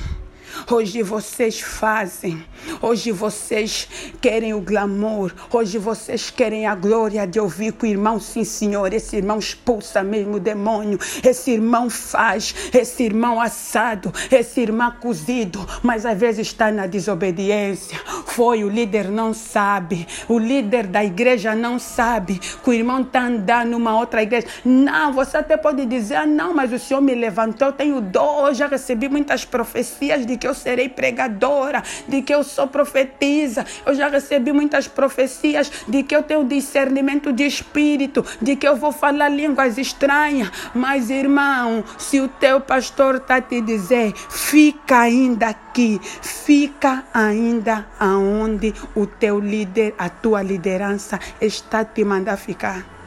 Hoje 0.68 1.02
vocês 1.02 1.62
fazem, 1.62 2.44
hoje 2.82 3.12
vocês 3.12 3.88
querem 4.22 4.54
o 4.54 4.62
glamour, 4.62 5.32
hoje 5.52 5.78
vocês 5.78 6.30
querem 6.30 6.68
a 6.68 6.76
glória 6.76 7.26
de 7.26 7.40
ouvir 7.40 7.74
que 7.74 7.86
o 7.86 7.88
irmão, 7.88 8.20
sim 8.20 8.44
senhor, 8.44 8.94
esse 8.94 9.16
irmão 9.16 9.40
expulsa 9.40 10.04
mesmo 10.04 10.36
o 10.36 10.40
demônio, 10.40 11.00
esse 11.24 11.52
irmão 11.52 11.90
faz, 11.90 12.54
esse 12.74 13.04
irmão 13.04 13.40
assado, 13.42 14.14
esse 14.32 14.62
irmão 14.62 14.92
cozido, 15.00 15.66
mas 15.82 16.06
às 16.06 16.18
vezes 16.18 16.48
está 16.48 16.72
na 16.72 16.86
desobediência. 16.86 18.00
Foi, 18.26 18.64
o 18.64 18.70
líder 18.70 19.10
não 19.10 19.34
sabe, 19.34 20.08
o 20.28 20.38
líder 20.38 20.88
da 20.88 21.04
igreja 21.04 21.56
não 21.56 21.80
sabe 21.80 22.40
que 22.40 22.70
o 22.70 22.74
irmão 22.74 23.02
está 23.02 23.24
andando 23.24 23.72
numa 23.72 23.98
outra 23.98 24.22
igreja. 24.22 24.48
Não, 24.64 25.14
você 25.14 25.38
até 25.38 25.58
pode 25.58 25.86
dizer, 25.86 26.16
ah, 26.16 26.26
não, 26.26 26.54
mas 26.54 26.72
o 26.72 26.80
Senhor 26.80 27.02
me 27.02 27.16
levantou, 27.16 27.70
eu 27.70 27.74
tenho 27.74 28.02
dor, 28.02 28.54
já 28.54 28.68
recebi 28.68 29.10
muitas 29.10 29.46
profecias 29.46 30.26
de 30.26 30.38
que 30.38 30.49
eu 30.50 30.54
serei 30.54 30.90
pregadora, 30.90 31.84
de 32.08 32.22
que 32.22 32.34
eu 32.34 32.44
sou 32.44 32.68
profetisa. 32.68 33.66
Eu 33.86 33.96
já 33.96 34.08
recebi 34.10 34.52
muitas 34.52 34.88
profecias 34.88 35.72
de 35.88 36.04
que 36.04 36.16
eu 36.16 36.24
tenho 36.24 36.44
discernimento 36.44 37.32
de 37.32 37.46
espírito, 37.46 38.26
de 38.42 38.56
que 38.56 38.68
eu 38.68 38.76
vou 38.76 38.92
falar 38.92 39.30
línguas 39.30 39.78
estranhas. 39.78 40.52
Mas, 40.74 41.10
irmão, 41.10 41.84
se 41.98 42.20
o 42.20 42.28
teu 42.28 42.60
pastor 42.60 43.16
está 43.16 43.40
te 43.42 43.62
dizer, 43.62 44.14
fica 44.30 45.00
ainda 45.00 45.48
aqui, 45.48 46.00
fica 46.22 47.06
ainda 47.14 47.88
aonde 48.00 48.74
o 48.96 49.06
teu 49.06 49.40
líder, 49.40 49.94
a 49.98 50.10
tua 50.10 50.42
liderança 50.42 51.20
está 51.40 51.86
te 51.86 52.04
mandando 52.04 52.38
ficar 52.38 53.00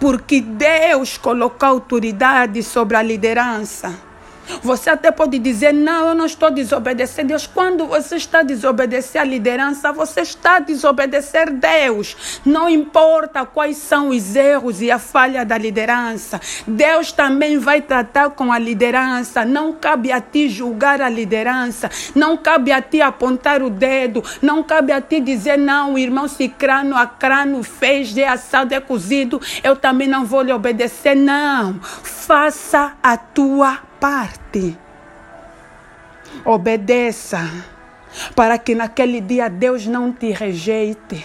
porque 0.00 0.40
Deus 0.40 1.16
colocou 1.16 1.68
autoridade 1.68 2.62
sobre 2.62 2.96
a 2.96 3.02
liderança. 3.02 4.07
Você 4.62 4.90
até 4.90 5.10
pode 5.10 5.38
dizer, 5.38 5.72
não, 5.72 6.08
eu 6.08 6.14
não 6.14 6.26
estou 6.26 6.50
desobedecendo 6.50 7.28
Deus. 7.28 7.46
Quando 7.46 7.86
você 7.86 8.16
está 8.16 8.42
desobedecendo 8.42 9.22
a 9.22 9.24
liderança, 9.24 9.92
você 9.92 10.22
está 10.22 10.56
a 10.56 10.60
desobedecer 10.60 11.50
Deus. 11.50 12.40
Não 12.44 12.68
importa 12.68 13.44
quais 13.44 13.76
são 13.76 14.08
os 14.08 14.34
erros 14.34 14.80
e 14.80 14.90
a 14.90 14.98
falha 14.98 15.44
da 15.44 15.58
liderança. 15.58 16.40
Deus 16.66 17.12
também 17.12 17.58
vai 17.58 17.82
tratar 17.82 18.30
com 18.30 18.52
a 18.52 18.58
liderança. 18.58 19.44
Não 19.44 19.72
cabe 19.72 20.10
a 20.12 20.20
ti 20.20 20.48
julgar 20.48 21.00
a 21.00 21.08
liderança. 21.08 21.90
Não 22.14 22.36
cabe 22.36 22.72
a 22.72 22.80
ti 22.80 23.00
apontar 23.00 23.62
o 23.62 23.70
dedo. 23.70 24.22
Não 24.40 24.62
cabe 24.62 24.92
a 24.92 25.00
ti 25.00 25.20
dizer, 25.20 25.58
não, 25.58 25.98
irmão 25.98 26.28
Cicrano 26.28 26.96
a 26.96 27.06
crano 27.06 27.62
fez, 27.62 28.16
é 28.16 28.26
assado, 28.26 28.74
é 28.74 28.80
cozido. 28.80 29.40
Eu 29.62 29.76
também 29.76 30.08
não 30.08 30.24
vou 30.24 30.42
lhe 30.42 30.52
obedecer. 30.52 31.14
Não. 31.14 31.78
Faça 31.82 32.92
a 33.02 33.16
tua 33.16 33.87
parte. 34.00 34.76
Obedeça, 36.44 37.50
para 38.34 38.58
que 38.58 38.74
naquele 38.74 39.20
dia 39.20 39.48
Deus 39.48 39.86
não 39.86 40.12
te 40.12 40.30
rejeite. 40.30 41.24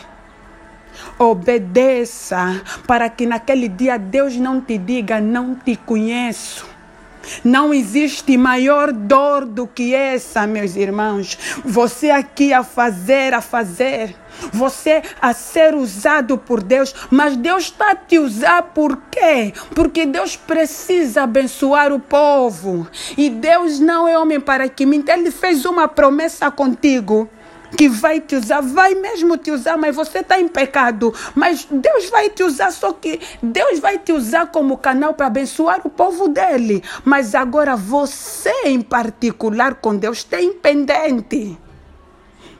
Obedeça, 1.17 2.61
para 2.87 3.09
que 3.09 3.25
naquele 3.25 3.67
dia 3.67 3.97
Deus 3.97 4.35
não 4.35 4.61
te 4.61 4.77
diga, 4.77 5.19
não 5.19 5.55
te 5.55 5.75
conheço. 5.75 6.65
Não 7.43 7.73
existe 7.73 8.37
maior 8.37 8.91
dor 8.91 9.45
do 9.45 9.65
que 9.65 9.95
essa, 9.95 10.45
meus 10.45 10.75
irmãos. 10.75 11.37
Você 11.63 12.11
aqui 12.11 12.53
a 12.53 12.63
fazer, 12.63 13.33
a 13.33 13.41
fazer. 13.41 14.15
Você 14.51 15.01
a 15.21 15.33
ser 15.33 15.75
usado 15.75 16.37
por 16.37 16.61
Deus, 16.61 16.93
mas 17.09 17.35
Deus 17.35 17.63
está 17.63 17.95
te 17.95 18.17
usar 18.19 18.63
por 18.63 18.97
quê? 19.09 19.53
Porque 19.73 20.05
Deus 20.05 20.35
precisa 20.35 21.23
abençoar 21.23 21.91
o 21.91 21.99
povo. 21.99 22.87
E 23.17 23.29
Deus 23.29 23.79
não 23.79 24.07
é 24.07 24.17
homem 24.17 24.39
para 24.39 24.67
que 24.67 24.85
minta. 24.85 25.13
Ele 25.13 25.31
fez 25.31 25.65
uma 25.65 25.87
promessa 25.87 26.49
contigo 26.49 27.29
que 27.75 27.89
vai 27.89 28.19
te 28.19 28.35
usar, 28.35 28.61
vai 28.61 28.93
mesmo 28.93 29.37
te 29.37 29.51
usar, 29.51 29.77
mas 29.77 29.95
você 29.95 30.19
está 30.19 30.39
em 30.39 30.47
pecado. 30.47 31.13
Mas 31.35 31.67
Deus 31.69 32.09
vai 32.09 32.29
te 32.29 32.43
usar, 32.43 32.71
só 32.71 32.93
que 32.93 33.19
Deus 33.41 33.79
vai 33.79 33.97
te 33.97 34.11
usar 34.11 34.47
como 34.47 34.77
canal 34.77 35.13
para 35.13 35.27
abençoar 35.27 35.81
o 35.83 35.89
povo 35.89 36.27
dele. 36.27 36.83
Mas 37.03 37.35
agora 37.35 37.75
você, 37.75 38.53
em 38.65 38.81
particular, 38.81 39.75
com 39.75 39.95
Deus, 39.95 40.23
tem 40.23 40.53
pendente 40.53 41.57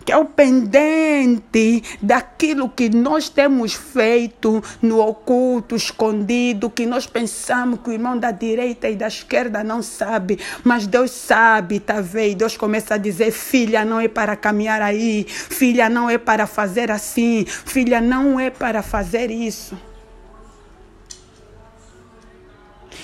que 0.06 0.12
é 0.12 0.18
o 0.18 0.26
pendente 0.26 1.84
daquilo 2.02 2.70
que 2.70 2.90
nós 2.90 3.30
temos 3.30 3.74
feito 3.74 4.64
no 4.82 5.00
oculto, 5.00 5.76
escondido, 5.76 6.70
que 6.70 6.86
nós 6.86 7.08
pensamos 7.08 7.80
que 7.82 7.90
o 7.90 7.94
irmão 7.94 8.18
da 8.18 8.32
direita 8.32 8.90
e 8.90 8.96
da 8.96 9.08
esquerda 9.08 9.64
não 9.64 9.82
sabe, 9.82 10.40
mas 10.64 10.88
Deus 10.88 11.12
sabe, 11.12 11.80
tá 11.80 12.02
vendo? 12.02 12.40
Deus 12.40 12.58
começa 12.58 12.96
a 12.96 12.98
dizer: 12.98 13.32
filha, 13.32 13.86
não 13.86 14.00
é 14.00 14.08
para 14.08 14.36
caminhar 14.36 14.82
aí, 14.82 15.26
filha, 15.28 15.90
não 15.90 16.10
é 16.10 16.18
para 16.18 16.48
fazer 16.48 16.92
assim, 16.92 17.46
filha, 17.46 18.02
não 18.02 18.40
é 18.40 18.50
para 18.50 18.82
fazer 18.82 19.32
isso. 19.32 19.78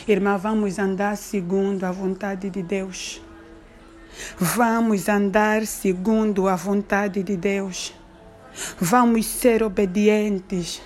Irmã, 0.08 0.38
vamos 0.38 0.80
andar 0.80 1.16
segundo 1.18 1.84
a 1.84 1.92
vontade 1.92 2.50
de 2.50 2.64
Deus. 2.64 3.22
Vamos 4.38 5.10
andar 5.10 5.66
segundo 5.66 6.48
a 6.48 6.56
vontade 6.56 7.24
de 7.24 7.36
Deus. 7.38 7.94
Vamos 8.80 9.26
ser 9.26 9.64
obedientes. 9.64 10.82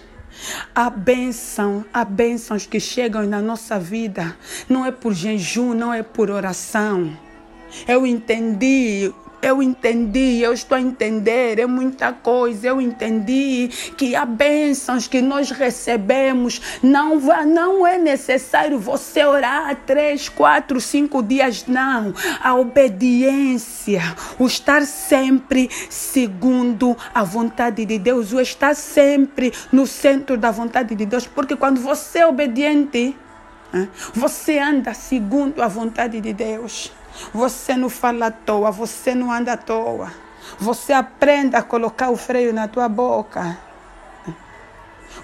A 0.74 0.90
bênção, 0.90 1.86
a 1.94 2.04
bênçãos 2.04 2.66
que 2.66 2.80
chegam 2.80 3.26
na 3.28 3.42
nossa 3.42 3.80
vida 3.80 4.36
não 4.68 4.86
é 4.86 4.92
por 4.92 5.14
jejum, 5.14 5.74
não 5.74 5.94
é 5.94 6.02
por 6.02 6.30
oração. 6.30 7.16
Eu 7.88 8.06
entendi 8.06 9.12
eu 9.44 9.62
entendi, 9.62 10.42
eu 10.42 10.54
estou 10.54 10.78
a 10.78 10.82
entender, 10.82 11.60
é 11.60 11.66
muita 11.66 12.14
coisa. 12.14 12.68
Eu 12.68 12.80
entendi 12.80 13.70
que 13.98 14.16
há 14.16 14.26
bênçãos 14.26 15.06
que 15.06 15.22
nós 15.22 15.52
recebemos. 15.52 16.62
Não, 16.82 17.20
não 17.46 17.86
é 17.86 17.98
necessário 17.98 18.80
você 18.80 19.24
orar 19.26 19.76
três, 19.86 20.30
quatro, 20.30 20.80
cinco 20.80 21.22
dias, 21.22 21.66
não. 21.68 22.14
A 22.42 22.56
obediência, 22.56 24.02
o 24.40 24.48
estar 24.48 24.84
sempre 24.84 25.70
segundo 25.90 26.96
a 27.14 27.24
vontade 27.24 27.86
de 27.86 28.00
Deus, 28.00 28.32
o 28.32 28.40
estar 28.40 28.74
sempre 28.74 29.52
no 29.72 29.86
centro 29.86 30.38
da 30.38 30.52
vontade 30.52 30.96
de 30.96 31.06
Deus. 31.06 31.28
Porque 31.28 31.58
quando 31.58 31.82
você 31.82 32.20
é 32.20 32.28
obediente, 32.28 33.14
você 34.14 34.58
anda 34.58 34.94
segundo 34.94 35.62
a 35.62 35.68
vontade 35.68 36.22
de 36.22 36.32
Deus. 36.32 36.92
Você 37.34 37.76
não 37.76 37.90
fala 37.90 38.28
à 38.28 38.32
toa, 38.32 38.72
você 38.72 39.14
não 39.14 39.32
anda 39.32 39.54
à 39.54 39.58
toa. 39.58 40.12
Você 40.60 40.94
aprende 40.94 41.56
a 41.56 41.62
colocar 41.62 42.10
o 42.10 42.18
freio 42.18 42.54
na 42.54 42.68
tua 42.68 42.90
boca. 42.90 43.58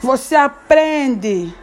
Você 0.01 0.36
aprende 0.36 1.53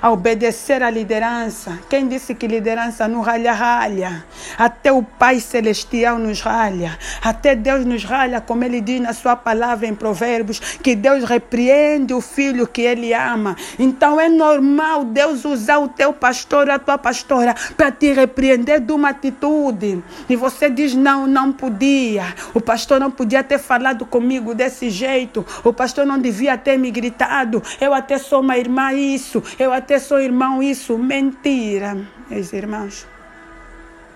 a 0.00 0.10
obedecer 0.10 0.82
à 0.82 0.90
liderança. 0.90 1.78
Quem 1.88 2.06
disse 2.06 2.34
que 2.34 2.46
liderança 2.46 3.08
não 3.08 3.20
ralha, 3.20 3.52
ralha. 3.52 4.24
Até 4.56 4.92
o 4.92 5.02
Pai 5.02 5.40
Celestial 5.40 6.18
nos 6.18 6.40
ralha. 6.40 6.98
Até 7.22 7.54
Deus 7.54 7.84
nos 7.84 8.04
ralha, 8.04 8.40
como 8.40 8.64
Ele 8.64 8.80
diz 8.80 9.00
na 9.00 9.12
Sua 9.12 9.34
palavra 9.36 9.86
em 9.86 9.94
Provérbios, 9.94 10.58
que 10.58 10.94
Deus 10.94 11.24
repreende 11.24 12.14
o 12.14 12.20
filho 12.20 12.66
que 12.66 12.82
Ele 12.82 13.12
ama. 13.12 13.56
Então 13.78 14.20
é 14.20 14.28
normal 14.28 15.04
Deus 15.04 15.44
usar 15.44 15.78
o 15.78 15.88
teu 15.88 16.12
pastor, 16.12 16.70
a 16.70 16.78
tua 16.78 16.98
pastora, 16.98 17.54
para 17.76 17.90
te 17.90 18.12
repreender 18.12 18.80
de 18.80 18.92
uma 18.92 19.10
atitude. 19.10 20.02
E 20.28 20.36
você 20.36 20.70
diz: 20.70 20.94
não, 20.94 21.26
não 21.26 21.52
podia. 21.52 22.34
O 22.54 22.60
pastor 22.60 23.00
não 23.00 23.10
podia 23.10 23.42
ter 23.42 23.58
falado 23.58 24.06
comigo 24.06 24.54
desse 24.54 24.90
jeito. 24.90 25.44
O 25.64 25.72
pastor 25.72 26.06
não 26.06 26.18
devia 26.18 26.56
ter 26.56 26.78
me 26.78 26.90
gritado. 26.90 27.62
Eu 27.80 27.92
até 27.92 28.18
sou 28.18 28.40
uma 28.40 28.56
irmã, 28.56 28.92
isso 28.92 29.37
eu 29.58 29.72
até 29.72 29.98
sou 29.98 30.20
irmão, 30.20 30.62
isso. 30.62 30.96
Mentira, 30.98 31.96
meus 32.28 32.52
irmãos. 32.52 33.06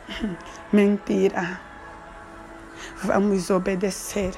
Mentira. 0.72 1.60
Vamos 3.02 3.50
obedecer. 3.50 4.34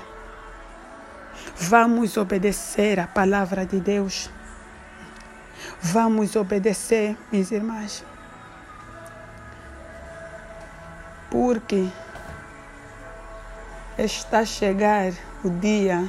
Vamos 1.56 2.16
obedecer 2.16 2.98
a 2.98 3.06
palavra 3.06 3.64
de 3.64 3.80
Deus. 3.80 4.30
Vamos 5.80 6.34
obedecer, 6.36 7.16
minhas 7.30 7.50
irmãs. 7.50 8.04
Porque 11.30 11.88
está 13.98 14.40
a 14.40 14.44
chegar 14.44 15.12
o 15.44 15.50
dia, 15.50 16.08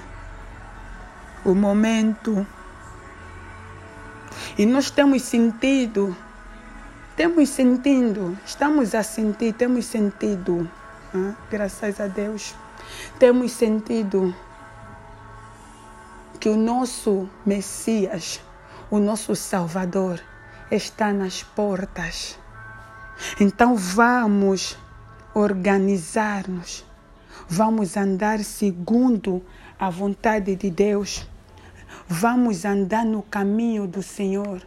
o 1.44 1.54
momento 1.54 2.46
e 4.58 4.66
nós 4.66 4.90
temos 4.90 5.22
sentido, 5.24 6.16
temos 7.16 7.50
sentindo, 7.50 8.38
estamos 8.46 8.94
a 8.96 9.04
sentir, 9.04 9.54
temos 9.54 9.86
sentido, 9.86 10.70
hein? 11.14 11.36
graças 11.50 12.00
a 12.00 12.08
Deus, 12.08 12.56
temos 13.20 13.52
sentido 13.52 14.36
que 16.40 16.50
o 16.50 16.58
nosso 16.58 17.30
Messias, 17.46 18.42
o 18.92 19.00
nosso 19.00 19.36
Salvador, 19.36 20.20
está 20.70 21.12
nas 21.12 21.42
portas. 21.42 22.38
Então 23.40 23.76
vamos 23.76 24.78
organizar-nos, 25.34 26.86
vamos 27.48 27.98
andar 27.98 28.40
segundo 28.40 29.42
a 29.80 29.90
vontade 29.90 30.56
de 30.56 30.70
Deus 30.70 31.28
Vamos 32.08 32.66
andar 32.66 33.04
no 33.04 33.24
caminho 33.24 33.88
do 33.88 34.04
Senhor. 34.04 34.62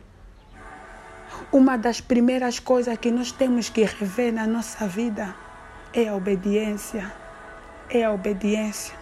Uma 1.53 1.79
das 1.79 2.01
primeiras 2.01 2.59
coisas 2.59 2.99
que 2.99 3.13
nós 3.13 3.31
temos 3.31 3.69
que 3.69 3.85
rever 3.85 4.33
na 4.33 4.45
nossa 4.45 4.89
vida 4.89 5.37
é 5.93 6.09
a 6.09 6.17
obediência. 6.17 7.13
É 7.89 8.03
a 8.03 8.11
obediência. 8.11 8.93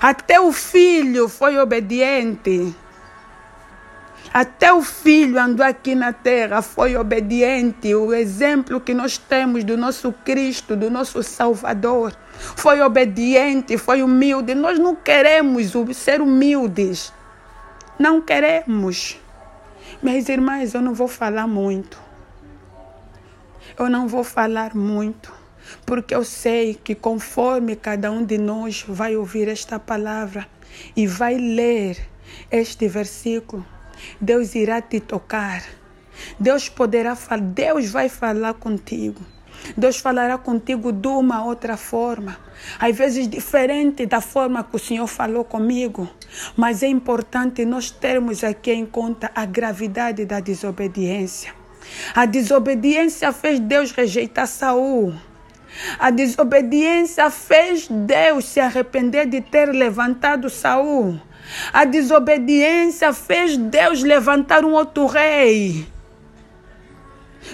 Até 0.00 0.40
o 0.40 0.52
filho 0.52 1.28
foi 1.28 1.58
obediente. 1.58 2.72
Até 4.32 4.72
o 4.72 4.82
filho 4.82 5.40
andou 5.40 5.66
aqui 5.66 5.96
na 5.96 6.12
terra, 6.12 6.62
foi 6.62 6.96
obediente. 6.96 7.92
O 7.92 8.14
exemplo 8.14 8.80
que 8.80 8.94
nós 8.94 9.18
temos 9.18 9.64
do 9.64 9.76
nosso 9.76 10.12
Cristo, 10.24 10.76
do 10.76 10.88
nosso 10.88 11.24
Salvador, 11.24 12.16
foi 12.54 12.80
obediente, 12.82 13.76
foi 13.76 14.00
humilde. 14.00 14.54
Nós 14.54 14.78
não 14.78 14.94
queremos 14.94 15.72
ser 15.96 16.20
humildes. 16.20 17.12
Não 18.00 18.22
queremos. 18.22 19.18
Meus 20.02 20.26
irmãs, 20.30 20.72
eu 20.72 20.80
não 20.80 20.94
vou 20.94 21.06
falar 21.06 21.46
muito. 21.46 22.00
Eu 23.78 23.90
não 23.90 24.08
vou 24.08 24.24
falar 24.24 24.74
muito, 24.74 25.30
porque 25.84 26.14
eu 26.14 26.24
sei 26.24 26.72
que 26.72 26.94
conforme 26.94 27.76
cada 27.76 28.10
um 28.10 28.24
de 28.24 28.38
nós 28.38 28.86
vai 28.88 29.16
ouvir 29.16 29.48
esta 29.48 29.78
palavra 29.78 30.48
e 30.96 31.06
vai 31.06 31.36
ler 31.36 31.98
este 32.50 32.88
versículo, 32.88 33.66
Deus 34.18 34.54
irá 34.54 34.80
te 34.80 34.98
tocar. 34.98 35.62
Deus 36.38 36.70
poderá 36.70 37.14
falar, 37.14 37.42
Deus 37.42 37.90
vai 37.90 38.08
falar 38.08 38.54
contigo. 38.54 39.20
Deus 39.76 39.98
falará 39.98 40.38
contigo 40.38 40.92
de 40.92 41.08
uma 41.08 41.44
outra 41.44 41.76
forma, 41.76 42.38
às 42.78 42.96
vezes 42.96 43.28
diferente 43.28 44.06
da 44.06 44.20
forma 44.20 44.64
que 44.64 44.76
o 44.76 44.78
Senhor 44.78 45.06
falou 45.06 45.44
comigo, 45.44 46.08
mas 46.56 46.82
é 46.82 46.88
importante 46.88 47.64
nós 47.64 47.90
termos 47.90 48.42
aqui 48.44 48.72
em 48.72 48.86
conta 48.86 49.30
a 49.34 49.44
gravidade 49.44 50.24
da 50.24 50.40
desobediência. 50.40 51.54
A 52.14 52.26
desobediência 52.26 53.32
fez 53.32 53.58
Deus 53.58 53.92
rejeitar 53.92 54.46
Saul. 54.46 55.14
A 55.98 56.10
desobediência 56.10 57.30
fez 57.30 57.88
Deus 57.88 58.44
se 58.44 58.60
arrepender 58.60 59.26
de 59.26 59.40
ter 59.40 59.66
levantado 59.66 60.50
Saul. 60.50 61.20
A 61.72 61.84
desobediência 61.84 63.12
fez 63.12 63.56
Deus 63.56 64.02
levantar 64.02 64.64
um 64.64 64.72
outro 64.72 65.06
rei. 65.06 65.86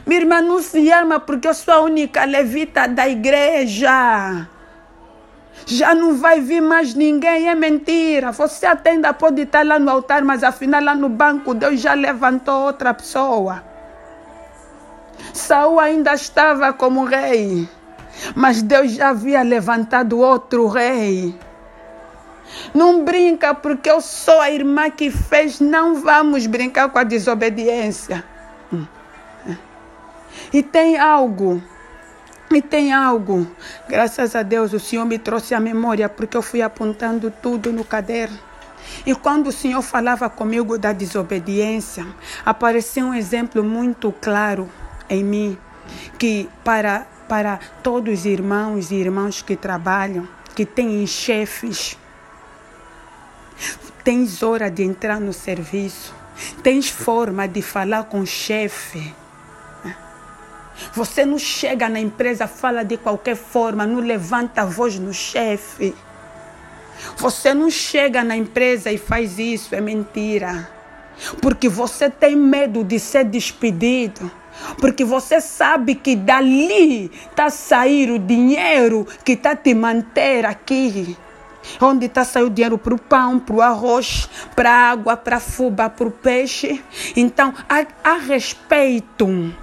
Minha 0.05 0.21
irmã 0.21 0.41
não 0.43 0.61
se 0.61 0.91
ama 0.91 1.21
porque 1.21 1.49
eu 1.49 1.55
sou 1.55 1.75
a 1.75 1.81
única 1.81 2.25
levita 2.25 2.87
da 2.87 3.09
igreja. 3.09 4.49
Já 5.65 5.95
não 5.95 6.17
vai 6.17 6.41
vir 6.41 6.61
mais 6.61 6.95
ninguém, 6.95 7.49
é 7.49 7.55
mentira. 7.55 8.33
Você 8.33 8.67
até 8.67 8.91
ainda 8.91 9.13
pode 9.13 9.43
estar 9.43 9.65
lá 9.65 9.79
no 9.79 9.91
altar, 9.91 10.23
mas 10.23 10.45
afinal 10.45 10.83
lá 10.83 10.95
no 10.95 11.09
banco 11.09 11.55
Deus 11.55 11.81
já 11.81 11.95
levantou 11.95 12.67
outra 12.67 12.93
pessoa. 12.93 13.65
Saul 15.33 15.81
ainda 15.81 16.15
estava 16.15 16.73
como 16.73 17.05
rei, 17.05 17.69
mas 18.35 18.63
Deus 18.63 18.93
já 18.93 19.09
havia 19.11 19.43
levantado 19.43 20.19
outro 20.19 20.67
rei. 20.69 21.35
Não 22.75 23.05
brinca 23.05 23.55
porque 23.55 23.91
eu 23.91 24.01
sou 24.01 24.41
a 24.41 24.51
irmã 24.51 24.91
que 24.91 25.11
fez, 25.11 25.59
não 25.59 25.97
vamos 25.97 26.47
brincar 26.47 26.91
com 26.91 26.99
a 26.99 27.05
desobediência. 27.05 28.25
E 30.53 30.63
tem 30.63 30.99
algo, 30.99 31.63
e 32.51 32.63
tem 32.63 32.93
algo. 32.93 33.47
Graças 33.89 34.37
a 34.37 34.43
Deus 34.43 34.73
o 34.73 34.81
Senhor 34.81 35.05
me 35.05 35.19
trouxe 35.19 35.55
a 35.55 35.61
memória 35.61 36.09
porque 36.09 36.37
eu 36.37 36.43
fui 36.43 36.63
apontando 36.63 37.31
tudo 37.31 37.73
no 37.73 37.85
caderno. 37.85 38.39
E 39.05 39.15
quando 39.15 39.49
o 39.49 39.53
Senhor 39.53 39.83
falava 39.83 40.31
comigo 40.31 40.79
da 40.79 40.93
desobediência, 40.93 42.07
apareceu 42.45 43.07
um 43.07 43.15
exemplo 43.15 43.65
muito 43.65 44.13
claro 44.21 44.71
em 45.09 45.25
mim 45.25 45.59
que 46.19 46.49
para 46.65 47.07
para 47.29 47.59
todos 47.83 48.21
os 48.21 48.25
irmãos 48.25 48.93
e 48.93 48.95
irmãs 48.95 49.43
que 49.43 49.57
trabalham, 49.57 50.29
que 50.55 50.65
têm 50.65 51.05
chefes, 51.09 51.99
tens 54.05 54.45
hora 54.45 54.71
de 54.71 54.85
entrar 54.85 55.19
no 55.19 55.33
serviço, 55.33 56.15
tens 56.63 56.89
forma 56.89 57.49
de 57.49 57.61
falar 57.63 58.05
com 58.05 58.21
o 58.21 58.27
chefe 58.27 59.13
você 60.93 61.25
não 61.25 61.39
chega 61.39 61.89
na 61.89 62.01
empresa, 62.01 62.47
fala 62.47 62.85
de 62.85 62.97
qualquer 62.97 63.37
forma, 63.37 63.87
não 63.87 64.01
levanta 64.01 64.63
a 64.63 64.65
voz 64.65 64.99
no 64.99 65.13
chefe. 65.13 65.95
Você 67.17 67.55
não 67.55 67.71
chega 67.71 68.25
na 68.25 68.37
empresa 68.37 68.91
e 68.91 68.99
faz 68.99 69.39
isso, 69.39 69.75
é 69.75 69.81
mentira. 69.81 70.69
Porque 71.41 71.69
você 71.69 72.11
tem 72.11 72.37
medo 72.37 72.85
de 72.85 72.99
ser 72.99 73.25
despedido. 73.25 74.31
Porque 74.81 75.05
você 75.05 75.41
sabe 75.41 75.95
que 75.95 76.17
dali 76.17 77.11
está 77.31 77.51
sair 77.51 78.11
o 78.11 78.19
dinheiro 78.19 79.07
que 79.25 79.33
está 79.33 79.55
te 79.55 79.75
manter 79.75 80.47
aqui. 80.47 81.17
Onde 81.81 82.07
está 82.07 82.25
saindo 82.25 82.47
o 82.47 82.51
dinheiro 82.51 82.79
para 82.79 82.95
o 82.95 82.99
pão, 82.99 83.39
para 83.39 83.57
o 83.57 83.61
arroz, 83.61 84.29
para 84.55 84.71
a 84.71 84.91
água, 84.91 85.17
para 85.17 85.37
a 85.37 85.41
fuba, 85.41 85.91
para 85.91 86.07
o 86.07 86.11
peixe. 86.11 86.83
Então, 87.17 87.53
há 88.05 88.15
respeito 88.15 89.55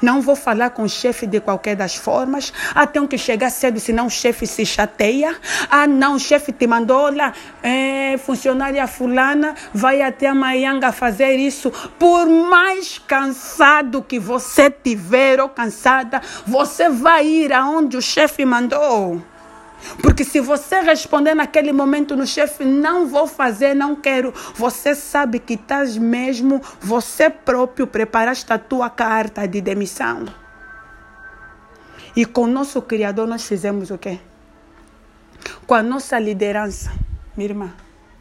Não 0.00 0.20
vou 0.20 0.36
falar 0.36 0.70
com 0.70 0.82
o 0.82 0.88
chefe 0.88 1.26
de 1.26 1.40
qualquer 1.40 1.76
das 1.76 1.94
formas. 1.94 2.52
Ah, 2.74 2.86
tenho 2.86 3.08
que 3.08 3.18
chegar 3.18 3.50
cedo, 3.50 3.80
senão 3.80 4.06
o 4.06 4.10
chefe 4.10 4.46
se 4.46 4.64
chateia. 4.64 5.34
Ah, 5.70 5.86
não, 5.86 6.14
o 6.14 6.18
chefe 6.18 6.52
te 6.52 6.66
mandou 6.66 7.14
lá, 7.14 7.32
é, 7.62 8.16
funcionária 8.18 8.86
fulana, 8.86 9.54
vai 9.72 10.02
até 10.02 10.28
amanhã 10.28 10.70
fazer 10.92 11.36
isso. 11.36 11.70
Por 11.98 12.26
mais 12.28 12.98
cansado 12.98 14.02
que 14.02 14.18
você 14.18 14.70
tiver 14.70 15.40
ou 15.40 15.48
cansada, 15.48 16.20
você 16.46 16.88
vai 16.88 17.26
ir 17.26 17.52
aonde 17.52 17.96
o 17.96 18.02
chefe 18.02 18.44
mandou. 18.44 19.22
Porque 20.02 20.24
se 20.24 20.40
você 20.40 20.80
responder 20.80 21.34
naquele 21.34 21.72
momento 21.72 22.16
no 22.16 22.26
chefe, 22.26 22.64
não 22.64 23.06
vou 23.06 23.26
fazer, 23.26 23.74
não 23.74 23.96
quero, 23.96 24.32
você 24.54 24.94
sabe 24.94 25.38
que 25.38 25.54
estás 25.54 25.96
mesmo, 25.96 26.60
você 26.80 27.30
próprio 27.30 27.86
preparaste 27.86 28.52
a 28.52 28.58
tua 28.58 28.90
carta 28.90 29.46
de 29.46 29.60
demissão. 29.60 30.26
E 32.14 32.24
com 32.24 32.42
o 32.42 32.46
nosso 32.46 32.82
Criador 32.82 33.26
nós 33.26 33.46
fizemos 33.46 33.90
o 33.90 33.98
quê? 33.98 34.18
Com 35.66 35.74
a 35.74 35.82
nossa 35.82 36.18
liderança, 36.18 36.92
minha 37.36 37.50
irmã, 37.50 37.72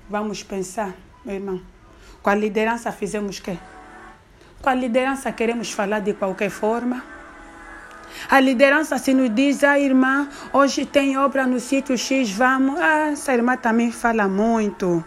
vamos 0.09 0.43
pensar, 0.43 0.93
meu 1.25 1.35
irmão. 1.35 1.61
Com 2.21 2.29
a 2.29 2.35
liderança 2.35 2.91
fizemos 2.91 3.39
o 3.39 3.41
quê? 3.41 3.57
Com 4.61 4.69
a 4.69 4.75
liderança 4.75 5.31
queremos 5.31 5.71
falar 5.71 5.99
de 5.99 6.13
qualquer 6.13 6.49
forma 6.49 7.18
a 8.29 8.39
liderança 8.39 8.97
se 8.97 9.13
nos 9.13 9.33
diz, 9.33 9.63
ah, 9.63 9.79
irmã, 9.79 10.27
hoje 10.51 10.85
tem 10.85 11.17
obra 11.17 11.45
no 11.45 11.59
sítio 11.59 11.97
X, 11.97 12.31
vamos. 12.31 12.79
Ah, 12.79 13.09
essa 13.11 13.33
irmã 13.33 13.55
também 13.55 13.91
fala 13.91 14.27
muito. 14.27 15.03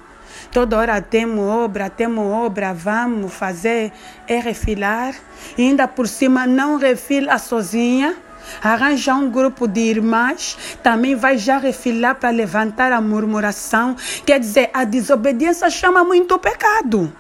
Toda 0.51 0.77
hora 0.77 1.01
temos 1.01 1.45
obra, 1.45 1.89
temos 1.89 2.25
obra, 2.25 2.75
vamos 2.75 3.33
fazer. 3.33 3.93
É 4.27 4.39
refilar. 4.39 5.15
E 5.57 5.63
ainda 5.63 5.87
por 5.87 6.09
cima 6.09 6.47
não 6.47 6.77
refila 6.77 7.39
sozinha. 7.39 8.17
Arranja 8.63 9.15
um 9.15 9.31
grupo 9.31 9.69
de 9.69 9.81
irmãs, 9.81 10.59
também 10.83 11.15
vai 11.15 11.39
já 11.39 11.59
refilar 11.59 12.17
para 12.17 12.31
levantar 12.31 12.93
a 12.93 13.01
murmuração. 13.01 13.97
Quer 14.27 14.41
dizer, 14.41 14.69
a 14.75 14.85
desobediência 14.85 15.71
chama 15.71 16.03
muito 16.05 16.37
pecado. 16.39 17.13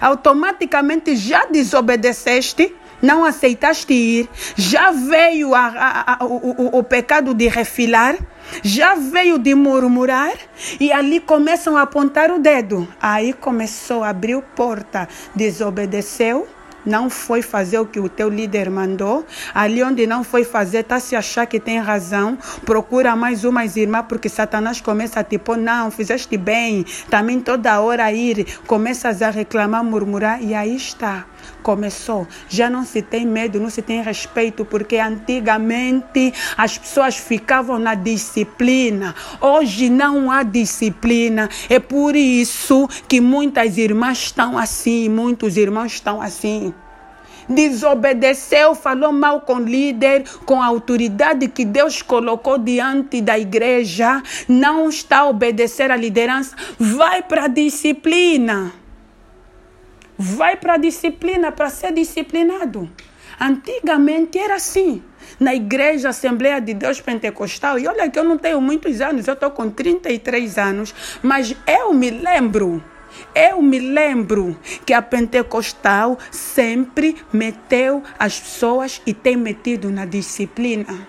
Automaticamente 0.00 1.14
já 1.14 1.46
desobedeceste 1.46 2.74
não 3.00 3.24
aceitaste 3.24 3.92
ir, 3.92 4.28
já 4.56 4.90
veio 4.90 5.54
a, 5.54 5.66
a, 5.66 6.14
a, 6.14 6.24
o, 6.24 6.78
o, 6.78 6.82
pecado 6.82 7.34
de 7.34 7.48
refilar, 7.48 8.16
já 8.62 8.94
veio 8.94 9.38
de 9.38 9.54
murmurar. 9.54 10.32
E 10.80 10.92
ali 10.92 11.20
começam 11.20 11.76
a 11.76 11.82
apontar 11.82 12.30
o 12.30 12.38
dedo. 12.38 12.88
Aí 13.00 13.32
começou, 13.32 14.02
abriu 14.02 14.42
porta, 14.42 15.08
desobedeceu. 15.34 16.48
Não 16.84 17.10
foi 17.10 17.42
fazer 17.42 17.80
o 17.80 17.86
que 17.86 17.98
o 17.98 18.08
teu 18.08 18.28
líder 18.28 18.70
mandou, 18.70 19.26
ali 19.52 19.82
onde 19.82 20.06
não 20.06 20.22
foi 20.22 20.44
fazer, 20.44 20.78
está 20.78 21.00
se 21.00 21.16
achar 21.16 21.44
que 21.44 21.58
tem 21.58 21.80
razão, 21.80 22.38
procura 22.64 23.16
mais 23.16 23.42
umas 23.42 23.76
irmãs, 23.76 24.04
porque 24.08 24.28
Satanás 24.28 24.80
começa 24.80 25.18
a 25.18 25.24
tipo, 25.24 25.56
não, 25.56 25.90
fizeste 25.90 26.36
bem, 26.36 26.86
também 27.10 27.40
toda 27.40 27.80
hora 27.80 28.12
ir, 28.12 28.46
começas 28.68 29.20
a 29.20 29.30
reclamar, 29.30 29.82
murmurar, 29.82 30.40
e 30.40 30.54
aí 30.54 30.76
está 30.76 31.26
começou. 31.62 32.26
Já 32.48 32.68
não 32.70 32.84
se 32.84 33.02
tem 33.02 33.26
medo, 33.26 33.60
não 33.60 33.70
se 33.70 33.82
tem 33.82 34.02
respeito, 34.02 34.64
porque 34.64 34.96
antigamente 34.96 36.32
as 36.56 36.78
pessoas 36.78 37.16
ficavam 37.16 37.78
na 37.78 37.94
disciplina. 37.94 39.14
Hoje 39.40 39.88
não 39.90 40.30
há 40.30 40.42
disciplina. 40.42 41.48
É 41.68 41.78
por 41.78 42.16
isso 42.16 42.88
que 43.08 43.20
muitas 43.20 43.78
irmãs 43.78 44.18
estão 44.18 44.58
assim, 44.58 45.08
muitos 45.08 45.56
irmãos 45.56 45.92
estão 45.92 46.20
assim 46.20 46.74
desobedeceu, 47.48 48.74
falou 48.74 49.12
mal 49.12 49.40
com 49.40 49.60
líder, 49.60 50.24
com 50.44 50.60
a 50.60 50.66
autoridade 50.66 51.48
que 51.48 51.64
Deus 51.64 52.02
colocou 52.02 52.58
diante 52.58 53.20
da 53.20 53.38
igreja, 53.38 54.22
não 54.48 54.88
está 54.88 55.18
a 55.18 55.28
obedecer 55.28 55.90
à 55.90 55.96
liderança, 55.96 56.56
vai 56.78 57.22
para 57.22 57.44
a 57.44 57.48
disciplina. 57.48 58.72
Vai 60.18 60.56
para 60.56 60.74
a 60.74 60.78
disciplina 60.78 61.52
para 61.52 61.68
ser 61.68 61.92
disciplinado. 61.92 62.90
Antigamente 63.40 64.38
era 64.38 64.54
assim. 64.54 65.02
Na 65.38 65.54
igreja 65.54 66.10
Assembleia 66.10 66.60
de 66.60 66.72
Deus 66.72 67.00
Pentecostal, 67.00 67.78
e 67.78 67.86
olha 67.86 68.08
que 68.08 68.18
eu 68.18 68.24
não 68.24 68.38
tenho 68.38 68.60
muitos 68.60 69.00
anos, 69.00 69.26
eu 69.26 69.34
estou 69.34 69.50
com 69.50 69.68
33 69.68 70.56
anos, 70.56 70.94
mas 71.22 71.54
eu 71.66 71.92
me 71.92 72.10
lembro 72.10 72.82
eu 73.34 73.62
me 73.62 73.78
lembro 73.78 74.58
que 74.84 74.92
a 74.92 75.02
Pentecostal 75.02 76.18
sempre 76.30 77.16
meteu 77.32 78.02
as 78.18 78.38
pessoas 78.38 79.00
e 79.06 79.14
tem 79.14 79.36
metido 79.36 79.90
na 79.90 80.04
disciplina. 80.04 81.06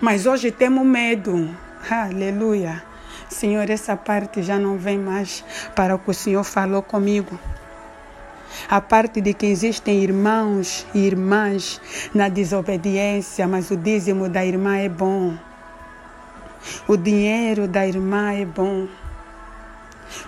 Mas 0.00 0.26
hoje 0.26 0.50
temos 0.50 0.86
medo. 0.86 1.48
Aleluia. 1.90 2.87
Senhor, 3.28 3.68
essa 3.68 3.96
parte 3.96 4.42
já 4.42 4.58
não 4.58 4.78
vem 4.78 4.98
mais 4.98 5.44
para 5.74 5.94
o 5.94 5.98
que 5.98 6.10
o 6.10 6.14
Senhor 6.14 6.44
falou 6.44 6.82
comigo. 6.82 7.38
A 8.68 8.80
parte 8.80 9.20
de 9.20 9.34
que 9.34 9.46
existem 9.46 10.02
irmãos 10.02 10.86
e 10.94 11.00
irmãs 11.00 11.80
na 12.14 12.28
desobediência, 12.28 13.46
mas 13.46 13.70
o 13.70 13.76
dízimo 13.76 14.28
da 14.28 14.44
irmã 14.44 14.78
é 14.78 14.88
bom. 14.88 15.36
O 16.86 16.96
dinheiro 16.96 17.68
da 17.68 17.86
irmã 17.86 18.32
é 18.32 18.44
bom. 18.44 18.88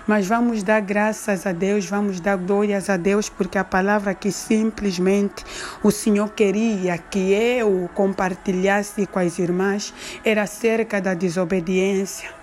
Mas 0.05 0.27
vamos 0.27 0.61
dar 0.61 0.79
graças 0.79 1.47
a 1.47 1.51
Deus, 1.51 1.87
vamos 1.87 2.19
dar 2.19 2.37
glórias 2.37 2.87
a 2.87 2.97
Deus, 2.97 3.29
porque 3.29 3.57
a 3.57 3.63
palavra 3.63 4.13
que 4.13 4.31
simplesmente 4.31 5.43
o 5.81 5.89
Senhor 5.89 6.29
queria 6.29 6.99
que 6.99 7.33
eu 7.33 7.89
compartilhasse 7.95 9.07
com 9.07 9.17
as 9.17 9.39
irmãs 9.39 9.91
era 10.23 10.43
acerca 10.43 11.01
da 11.01 11.15
desobediência 11.15 12.40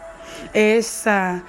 essa 0.52 1.42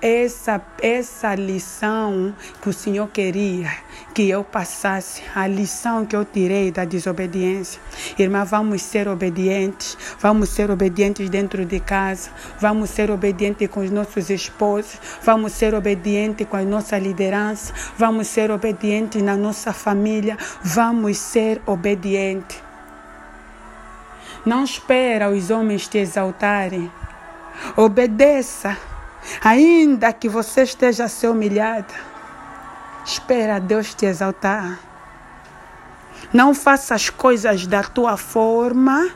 essa, 0.00 0.60
essa 0.80 1.34
lição 1.34 2.34
que 2.62 2.68
o 2.68 2.72
Senhor 2.72 3.08
queria 3.08 3.70
que 4.14 4.30
eu 4.30 4.44
passasse, 4.44 5.22
a 5.34 5.46
lição 5.46 6.06
que 6.06 6.14
eu 6.14 6.24
tirei 6.24 6.70
da 6.70 6.84
desobediência. 6.84 7.80
Irmã, 8.16 8.44
vamos 8.44 8.80
ser 8.80 9.08
obedientes, 9.08 9.98
vamos 10.20 10.50
ser 10.50 10.70
obedientes 10.70 11.28
dentro 11.28 11.64
de 11.64 11.80
casa, 11.80 12.30
vamos 12.60 12.90
ser 12.90 13.10
obedientes 13.10 13.68
com 13.68 13.80
os 13.80 13.90
nossos 13.90 14.30
esposos, 14.30 15.00
vamos 15.22 15.52
ser 15.52 15.74
obedientes 15.74 16.46
com 16.46 16.56
a 16.56 16.62
nossa 16.62 16.96
liderança, 16.96 17.72
vamos 17.98 18.28
ser 18.28 18.52
obedientes 18.52 19.20
na 19.20 19.36
nossa 19.36 19.72
família, 19.72 20.38
vamos 20.62 21.18
ser 21.18 21.60
obedientes. 21.66 22.62
Não 24.46 24.62
espera 24.62 25.30
os 25.30 25.50
homens 25.50 25.88
te 25.88 25.98
exaltarem. 25.98 26.90
Obedeça, 27.76 28.76
ainda 29.42 30.12
que 30.12 30.28
você 30.28 30.62
esteja 30.62 31.04
a 31.04 31.08
ser 31.08 31.28
humilhada. 31.28 31.94
Espera 33.04 33.58
Deus 33.58 33.94
te 33.94 34.06
exaltar. 34.06 34.78
Não 36.32 36.54
faça 36.54 36.94
as 36.94 37.10
coisas 37.10 37.66
da 37.66 37.82
tua 37.82 38.16
forma 38.16 39.10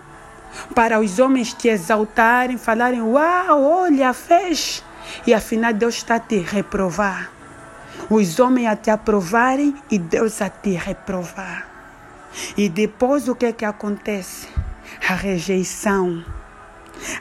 para 0.75 1.01
os 1.01 1.19
homens 1.19 1.53
te 1.53 1.69
exaltarem, 1.69 2.59
falarem: 2.59 3.03
Uau, 3.03 3.63
olha, 3.63 4.13
fez. 4.13 4.85
E 5.27 5.33
afinal 5.33 5.73
Deus 5.73 5.97
está 5.97 6.17
a 6.17 6.21
te 6.21 6.39
reprovar. 6.39 7.31
Os 8.11 8.39
homens 8.39 8.69
a 8.69 8.77
te 8.77 8.91
aprovarem 8.91 9.75
e 9.91 9.99
Deus 9.99 10.41
a 10.43 10.49
te 10.49 10.71
reprovar. 10.71 11.67
E 12.57 12.69
depois 12.69 13.29
o 13.29 13.35
que 13.35 13.47
é 13.47 13.53
que 13.53 13.65
acontece? 13.65 14.49
A 15.09 15.15
rejeição 15.15 16.25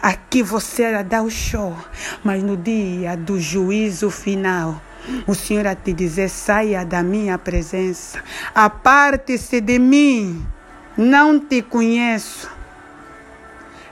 Aqui 0.02 0.42
você 0.44 1.04
dá 1.04 1.22
o 1.22 1.30
show, 1.30 1.76
mas 2.24 2.44
no 2.44 2.58
dia 2.58 3.16
do 3.16 3.40
juízo 3.40 4.10
final, 4.10 4.82
o 5.26 5.34
Senhor 5.34 5.68
a 5.68 5.76
te 5.76 5.94
dizer: 5.94 6.30
saia 6.30 6.86
da 6.86 7.04
minha 7.04 7.38
presença, 7.38 8.24
aparte-se 8.54 9.62
de 9.62 9.80
mim, 9.80 10.46
não 10.98 11.40
te 11.40 11.62
conheço. 11.62 12.50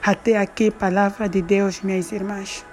Até 0.02 0.36
aqui, 0.38 0.70
palavra 0.70 1.28
de 1.28 1.42
Deus, 1.42 1.80
minhas 1.82 2.12
irmãs. 2.12 2.64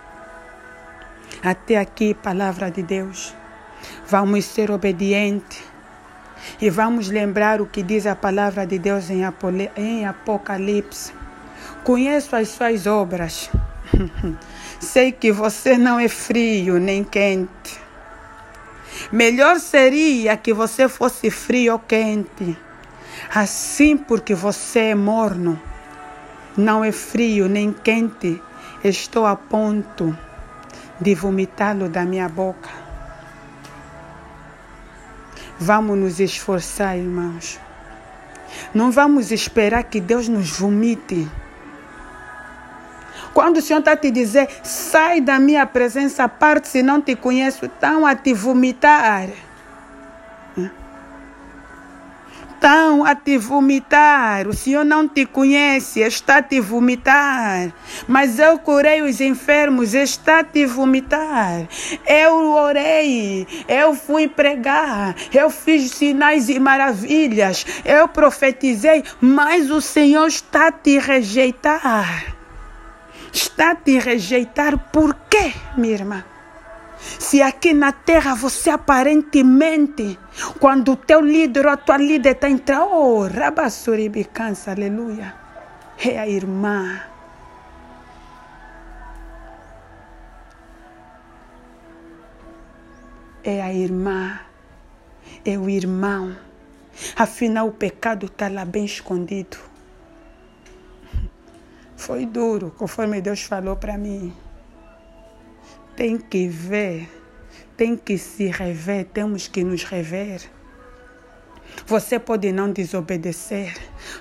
Até 1.44 1.78
aqui, 1.78 2.14
palavra 2.14 2.70
de 2.70 2.84
Deus. 2.84 3.36
Vamos 4.08 4.46
ser 4.46 4.70
obedientes 4.70 5.64
e 6.62 6.70
vamos 6.70 7.10
lembrar 7.10 7.60
o 7.60 7.66
que 7.66 7.82
diz 7.82 8.06
a 8.06 8.16
palavra 8.16 8.66
de 8.68 8.78
Deus 8.78 9.10
em 9.10 10.06
Apocalipse 10.06 11.23
Conheço 11.84 12.36
as 12.36 12.50
suas 12.50 12.88
obras. 12.88 13.50
Sei 14.80 15.12
que 15.12 15.32
você 15.32 15.78
não 15.78 16.00
é 16.00 16.08
frio 16.08 16.80
nem 16.80 17.04
quente. 17.04 17.82
Melhor 19.12 19.60
seria 19.60 20.38
que 20.38 20.54
você 20.54 20.88
fosse 20.88 21.30
frio 21.30 21.74
ou 21.74 21.80
quente. 21.80 22.58
Assim, 23.34 23.98
porque 23.98 24.34
você 24.34 24.80
é 24.80 24.96
morno, 24.96 25.60
não 26.56 26.84
é 26.84 26.92
frio 26.92 27.48
nem 27.48 27.72
quente, 27.72 28.42
estou 28.84 29.26
a 29.26 29.36
ponto 29.36 30.18
de 31.00 31.16
vomitá-lo 31.16 31.90
da 31.90 32.06
minha 32.06 32.30
boca. 32.30 32.70
Vamos 35.60 35.98
nos 35.98 36.20
esforçar, 36.20 36.98
irmãos. 36.98 37.60
Não 38.74 38.92
vamos 38.92 39.32
esperar 39.32 39.84
que 39.84 40.00
Deus 40.00 40.28
nos 40.28 40.58
vomite. 40.58 41.28
Quando 43.34 43.58
o 43.58 43.62
Senhor 43.62 43.80
está 43.80 43.96
te 43.96 44.12
dizer, 44.12 44.48
sai 44.64 45.20
da 45.20 45.40
minha 45.40 45.66
presença, 45.66 46.28
parte 46.30 46.68
se 46.68 46.84
não 46.84 47.02
te 47.02 47.16
conheço, 47.16 47.66
estão 47.66 48.06
a 48.06 48.16
te 48.16 48.34
vomitar 48.34 49.30
estão 52.64 53.04
a 53.04 53.14
te 53.14 53.38
vomitar. 53.38 54.48
O 54.48 54.54
Senhor 54.54 54.86
não 54.86 55.06
te 55.06 55.26
conhece, 55.26 56.00
está 56.00 56.38
a 56.38 56.42
te 56.42 56.62
vomitar. 56.62 57.74
Mas 58.08 58.40
eu 58.40 58.58
curei 58.58 59.02
os 59.02 59.20
enfermos, 59.20 59.94
está 59.94 60.40
a 60.40 60.44
te 60.46 60.66
vomitar. 60.66 61.68
Eu 62.08 62.54
orei, 62.54 63.46
eu 63.68 63.94
fui 63.94 64.30
pregar, 64.30 65.14
eu 65.34 65.50
fiz 65.50 65.92
sinais 65.92 66.48
e 66.48 66.58
maravilhas, 66.58 67.66
eu 67.84 68.08
profetizei, 68.08 69.04
mas 69.20 69.70
o 69.70 69.82
Senhor 69.82 70.28
está 70.28 70.68
a 70.68 70.72
te 70.72 70.98
rejeitar. 70.98 72.33
Está 73.34 73.72
a 73.72 73.76
te 73.76 73.98
rejeitar 73.98 74.78
por 74.92 75.16
quê, 75.28 75.54
minha 75.76 75.94
irmã? 75.94 76.24
Se 76.98 77.42
aqui 77.42 77.74
na 77.74 77.92
terra 77.92 78.36
você 78.36 78.70
aparentemente, 78.70 80.18
quando 80.60 80.94
o 80.94 80.96
teu 80.96 81.20
líder 81.20 81.66
ou 81.66 81.72
a 81.72 81.78
tua 81.78 81.98
líder 81.98 82.34
está 82.34 82.50
entrando, 82.50 82.94
oh, 82.94 83.28
rabassuribicança, 83.28 84.72
aleluia, 84.72 85.34
é 85.98 86.20
a 86.20 86.28
irmã. 86.28 87.02
É 93.44 93.62
a 93.62 93.74
irmã, 93.74 94.40
é 95.44 95.58
o 95.58 95.70
irmão. 95.70 96.34
Afinal, 97.16 97.68
o 97.68 97.74
pecado 97.74 98.28
está 98.28 98.48
lá 98.48 98.64
bem 98.64 98.86
escondido. 98.86 99.73
Foi 101.96 102.26
duro, 102.26 102.74
conforme 102.78 103.22
Deus 103.22 103.44
falou 103.44 103.76
para 103.76 103.98
mim 103.98 104.34
tem 105.96 106.18
que 106.18 106.48
ver, 106.48 107.10
tem 107.78 107.96
que 107.96 108.18
se 108.18 108.48
rever, 108.48 109.06
temos 109.06 109.48
que 109.48 109.64
nos 109.64 109.84
rever. 109.84 110.42
Você 111.88 112.20
pode 112.20 112.52
não 112.52 112.72
desobedecer, 112.72 113.76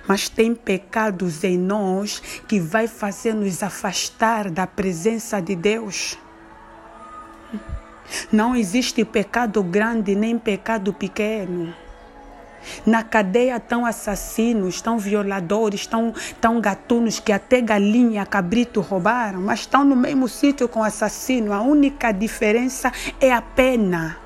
mas 0.06 0.28
tem 0.28 0.54
pecados 0.54 1.44
em 1.44 1.58
nós 1.58 2.20
que 2.48 2.58
vai 2.58 2.86
fazer 2.86 3.34
nos 3.34 3.62
afastar 3.62 4.50
da 4.50 4.66
presença 4.66 5.40
de 5.40 5.54
Deus. 5.54 6.18
Não 8.30 8.54
existe 8.54 9.04
pecado 9.04 9.62
grande 9.62 10.14
nem 10.14 10.38
pecado 10.38 10.92
pequeno. 10.92 11.74
Na 12.86 13.02
cadeia 13.02 13.56
estão 13.56 13.84
assassinos, 13.84 14.76
estão 14.76 14.98
violadores, 14.98 15.80
estão, 15.80 16.12
estão 16.16 16.60
gatunos 16.60 17.18
que 17.20 17.32
até 17.32 17.60
galinha, 17.60 18.24
cabrito 18.26 18.80
roubaram, 18.80 19.40
mas 19.40 19.60
estão 19.60 19.84
no 19.84 19.96
mesmo 19.96 20.28
sítio 20.28 20.68
com 20.68 20.82
assassino. 20.82 21.52
A 21.52 21.60
única 21.60 22.12
diferença 22.12 22.92
é 23.20 23.32
a 23.32 23.42
pena. 23.42 24.16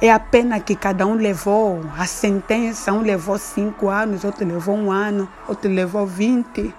É 0.00 0.12
a 0.12 0.18
pena 0.18 0.60
que 0.60 0.76
cada 0.76 1.06
um 1.06 1.14
levou. 1.14 1.82
A 1.96 2.06
sentença, 2.06 2.92
um 2.92 3.00
levou 3.00 3.38
cinco 3.38 3.88
anos, 3.88 4.24
outro 4.24 4.46
levou 4.46 4.76
um 4.76 4.90
ano, 4.90 5.28
outro 5.48 5.70
levou 5.70 6.06
vinte. 6.06 6.74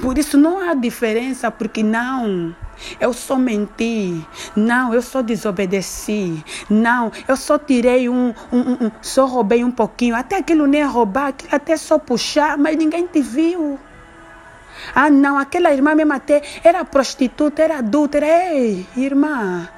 Por 0.00 0.18
isso 0.18 0.36
não 0.36 0.58
há 0.68 0.74
diferença, 0.74 1.50
porque 1.50 1.82
não. 1.82 2.54
Eu 3.00 3.12
só 3.12 3.36
menti. 3.36 4.24
Não, 4.54 4.94
eu 4.94 5.02
só 5.02 5.22
desobedeci. 5.22 6.44
Não, 6.68 7.12
eu 7.26 7.36
só 7.36 7.58
tirei 7.58 8.08
um, 8.08 8.34
um, 8.52 8.58
um, 8.58 8.86
um 8.86 8.90
só 9.02 9.26
roubei 9.26 9.64
um 9.64 9.70
pouquinho. 9.70 10.14
Até 10.14 10.36
aquilo 10.36 10.66
nem 10.66 10.82
é 10.82 10.84
roubar, 10.84 11.28
aquilo 11.28 11.54
até 11.54 11.76
só 11.76 11.98
puxar, 11.98 12.56
mas 12.56 12.76
ninguém 12.76 13.06
te 13.06 13.20
viu. 13.20 13.78
Ah, 14.94 15.10
não, 15.10 15.38
aquela 15.38 15.72
irmã 15.72 15.94
mesmo 15.94 16.12
até 16.12 16.42
era 16.62 16.84
prostituta, 16.84 17.62
era 17.62 17.78
adúltera. 17.78 18.26
Ei, 18.26 18.86
irmã. 18.96 19.68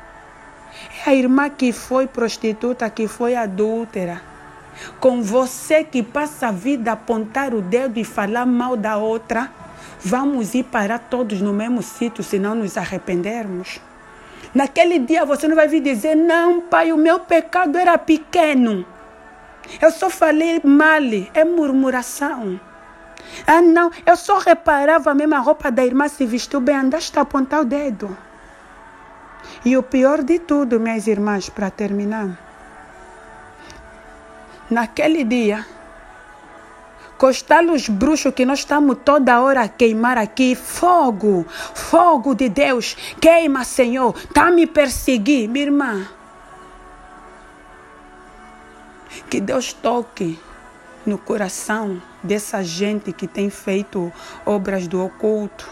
É 1.06 1.10
a 1.10 1.14
irmã 1.14 1.48
que 1.48 1.72
foi 1.72 2.06
prostituta, 2.06 2.88
que 2.90 3.08
foi 3.08 3.34
adúltera. 3.34 4.20
Com 4.98 5.22
você 5.22 5.84
que 5.84 6.02
passa 6.02 6.48
a 6.48 6.52
vida 6.52 6.90
a 6.90 6.94
apontar 6.94 7.54
o 7.54 7.60
dedo 7.60 7.98
e 7.98 8.04
falar 8.04 8.46
mal 8.46 8.76
da 8.76 8.96
outra. 8.96 9.50
Vamos 10.02 10.54
ir 10.54 10.64
parar 10.64 10.98
todos 10.98 11.42
no 11.42 11.52
mesmo 11.52 11.82
sítio 11.82 12.24
se 12.24 12.38
não 12.38 12.54
nos 12.54 12.76
arrependermos. 12.78 13.80
Naquele 14.54 14.98
dia 14.98 15.24
você 15.24 15.46
não 15.46 15.54
vai 15.54 15.68
vir 15.68 15.82
dizer: 15.82 16.14
Não, 16.14 16.62
pai, 16.62 16.92
o 16.92 16.96
meu 16.96 17.20
pecado 17.20 17.76
era 17.76 17.96
pequeno. 17.98 18.86
Eu 19.80 19.90
só 19.90 20.08
falei 20.08 20.60
mal, 20.64 21.02
é 21.34 21.44
murmuração. 21.44 22.58
Ah, 23.46 23.60
não, 23.60 23.90
eu 24.06 24.16
só 24.16 24.38
reparava 24.38 25.14
mesmo 25.14 25.34
a 25.34 25.38
roupa 25.38 25.70
da 25.70 25.84
irmã 25.84 26.08
se 26.08 26.24
vestiu 26.24 26.60
bem, 26.60 26.76
andaste 26.76 27.16
a 27.18 27.22
apontar 27.22 27.60
o 27.60 27.64
dedo. 27.64 28.16
E 29.64 29.76
o 29.76 29.82
pior 29.82 30.22
de 30.22 30.38
tudo, 30.38 30.80
minhas 30.80 31.06
irmãs, 31.06 31.48
para 31.48 31.70
terminar, 31.70 32.38
naquele 34.70 35.22
dia, 35.24 35.66
Costar 37.20 37.62
os 37.66 37.87
bruxos 37.87 38.33
que 38.33 38.46
nós 38.46 38.61
estamos 38.61 38.96
toda 39.04 39.42
hora 39.42 39.61
a 39.61 39.68
queimar 39.68 40.16
aqui. 40.16 40.54
Fogo, 40.54 41.44
fogo 41.74 42.35
de 42.35 42.48
Deus. 42.48 42.96
Queima, 43.20 43.62
Senhor. 43.62 44.14
A 44.35 44.50
me 44.50 44.66
perseguir, 44.66 45.46
minha 45.46 45.66
irmã. 45.66 46.09
Que 49.28 49.38
Deus 49.38 49.74
toque 49.74 50.40
no 51.04 51.18
coração 51.18 52.00
dessa 52.22 52.64
gente 52.64 53.12
que 53.12 53.26
tem 53.26 53.50
feito 53.50 54.11
obras 54.46 54.88
do 54.88 55.04
oculto. 55.04 55.68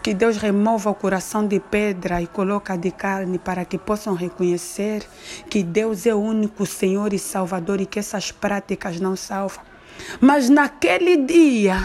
Que 0.00 0.14
Deus 0.14 0.36
remova 0.36 0.90
o 0.90 0.94
coração 0.94 1.44
de 1.44 1.58
pedra 1.58 2.22
e 2.22 2.28
coloca 2.28 2.78
de 2.78 2.92
carne 2.92 3.36
para 3.36 3.64
que 3.64 3.78
possam 3.78 4.14
reconhecer 4.14 5.04
que 5.50 5.60
Deus 5.60 6.06
é 6.06 6.14
o 6.14 6.20
único 6.20 6.64
Senhor 6.66 7.12
e 7.12 7.18
Salvador 7.18 7.80
e 7.80 7.86
que 7.86 7.98
essas 7.98 8.30
práticas 8.30 9.00
não 9.00 9.16
salvam. 9.16 9.71
Mas 10.20 10.48
naquele 10.48 11.16
dia, 11.16 11.76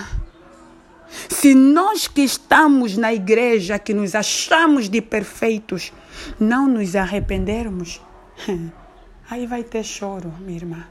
se 1.29 1.55
nós 1.55 2.07
que 2.07 2.21
estamos 2.21 2.97
na 2.97 3.13
igreja, 3.13 3.79
que 3.79 3.93
nos 3.93 4.15
achamos 4.15 4.89
de 4.89 5.01
perfeitos, 5.01 5.93
não 6.39 6.67
nos 6.67 6.95
arrependermos, 6.95 8.01
aí 9.29 9.45
vai 9.45 9.63
ter 9.63 9.83
choro, 9.83 10.33
minha 10.39 10.57
irmã. 10.57 10.85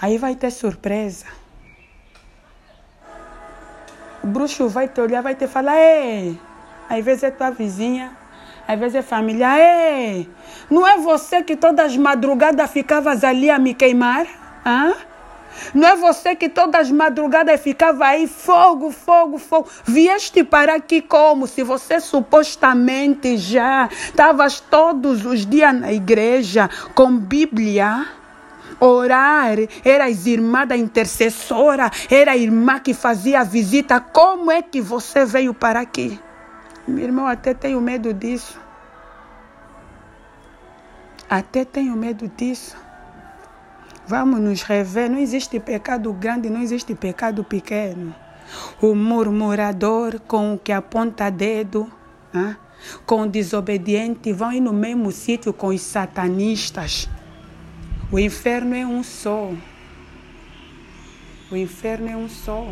Aí 0.00 0.18
vai 0.18 0.34
ter 0.34 0.50
surpresa. 0.50 1.26
O 4.22 4.26
bruxo 4.26 4.68
vai 4.68 4.88
te 4.88 5.00
olhar, 5.00 5.22
vai 5.22 5.34
te 5.34 5.46
falar, 5.46 5.76
ei, 5.76 6.38
às 6.88 7.04
vezes 7.04 7.22
é 7.22 7.30
tua 7.30 7.50
vizinha, 7.50 8.16
às 8.68 8.78
vezes 8.78 8.96
é 8.96 9.02
família, 9.02 9.48
ei, 9.58 10.28
não 10.70 10.86
é 10.86 10.98
você 10.98 11.42
que 11.42 11.56
todas 11.56 11.86
as 11.86 11.96
madrugadas 11.96 12.70
ficavas 12.70 13.24
ali 13.24 13.50
a 13.50 13.58
me 13.58 13.72
queimar? 13.74 14.26
Hã? 14.64 14.94
Não 15.74 15.88
é 15.88 15.96
você 15.96 16.34
que 16.34 16.48
todas 16.48 16.82
as 16.82 16.90
madrugadas 16.90 17.60
ficava 17.60 18.06
aí, 18.06 18.26
fogo, 18.26 18.90
fogo, 18.90 19.38
fogo. 19.38 19.68
Vieste 19.84 20.42
para 20.44 20.76
aqui 20.76 21.00
como 21.00 21.46
se 21.46 21.62
você 21.62 22.00
supostamente 22.00 23.36
já 23.36 23.88
estavas 23.90 24.60
todos 24.60 25.24
os 25.24 25.46
dias 25.46 25.74
na 25.74 25.92
igreja 25.92 26.68
com 26.94 27.16
Bíblia. 27.16 28.06
Orar, 28.78 29.58
eras 29.84 30.26
irmã 30.26 30.66
da 30.66 30.74
intercessora, 30.74 31.90
era 32.10 32.34
irmã 32.34 32.78
que 32.80 32.94
fazia 32.94 33.40
a 33.40 33.44
visita. 33.44 34.00
Como 34.00 34.50
é 34.50 34.62
que 34.62 34.80
você 34.80 35.24
veio 35.26 35.52
para 35.52 35.80
aqui? 35.80 36.18
Meu 36.88 37.04
irmão, 37.04 37.26
até 37.26 37.52
tenho 37.52 37.78
medo 37.80 38.14
disso. 38.14 38.58
Até 41.28 41.64
tenho 41.64 41.94
medo 41.94 42.26
disso. 42.36 42.74
Vamos 44.10 44.40
nos 44.40 44.62
rever. 44.62 45.08
Não 45.08 45.18
existe 45.18 45.60
pecado 45.60 46.12
grande, 46.12 46.50
não 46.50 46.60
existe 46.60 46.96
pecado 46.96 47.44
pequeno. 47.44 48.12
O 48.82 48.92
murmurador 48.92 50.18
com 50.26 50.54
o 50.54 50.58
que 50.58 50.72
aponta 50.72 51.30
dedo, 51.30 51.88
hein? 52.34 52.56
com 53.06 53.22
o 53.22 53.28
desobediente, 53.28 54.32
vão 54.32 54.52
ir 54.52 54.58
no 54.58 54.72
mesmo 54.72 55.12
sítio 55.12 55.52
com 55.52 55.68
os 55.68 55.80
satanistas. 55.82 57.08
O 58.10 58.18
inferno 58.18 58.74
é 58.74 58.84
um 58.84 59.04
só. 59.04 59.52
O 61.48 61.56
inferno 61.56 62.08
é 62.08 62.16
um 62.16 62.28
só. 62.28 62.66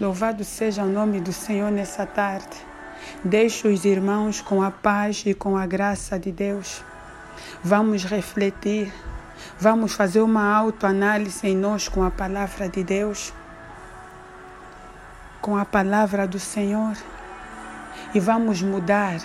Louvado 0.00 0.44
seja 0.44 0.84
o 0.84 0.88
nome 0.88 1.20
do 1.20 1.32
Senhor 1.32 1.72
nessa 1.72 2.06
tarde. 2.06 2.56
Deixe 3.24 3.66
os 3.66 3.84
irmãos 3.84 4.40
com 4.40 4.62
a 4.62 4.70
paz 4.70 5.24
e 5.26 5.34
com 5.34 5.56
a 5.56 5.66
graça 5.66 6.16
de 6.16 6.30
Deus. 6.30 6.84
Vamos 7.64 8.04
refletir 8.04 8.92
Vamos 9.58 9.94
fazer 9.94 10.20
uma 10.20 10.54
autoanálise 10.54 11.46
em 11.46 11.56
nós 11.56 11.88
com 11.88 12.02
a 12.02 12.10
palavra 12.10 12.68
de 12.68 12.82
Deus, 12.82 13.32
com 15.40 15.56
a 15.56 15.64
palavra 15.64 16.26
do 16.26 16.38
Senhor, 16.38 16.96
e 18.14 18.20
vamos 18.20 18.62
mudar. 18.62 19.20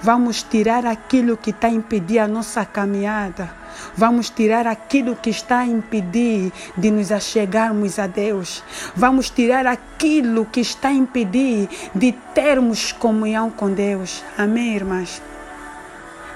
Vamos 0.00 0.42
tirar 0.42 0.84
aquilo 0.86 1.36
que 1.36 1.50
está 1.50 1.68
a 1.68 1.70
impedir 1.70 2.18
a 2.18 2.28
nossa 2.28 2.64
caminhada. 2.64 3.52
Vamos 3.96 4.30
tirar 4.30 4.66
aquilo 4.66 5.16
que 5.16 5.30
está 5.30 5.60
a 5.60 5.66
impedir 5.66 6.52
de 6.76 6.90
nos 6.90 7.12
achegarmos 7.12 7.98
a 7.98 8.06
Deus. 8.06 8.62
Vamos 8.94 9.30
tirar 9.30 9.66
aquilo 9.66 10.44
que 10.46 10.60
está 10.60 10.88
a 10.88 10.92
impedir 10.92 11.68
de 11.94 12.12
termos 12.34 12.92
comunhão 12.92 13.50
com 13.50 13.72
Deus. 13.72 14.24
Amém, 14.36 14.74
irmãs? 14.74 15.22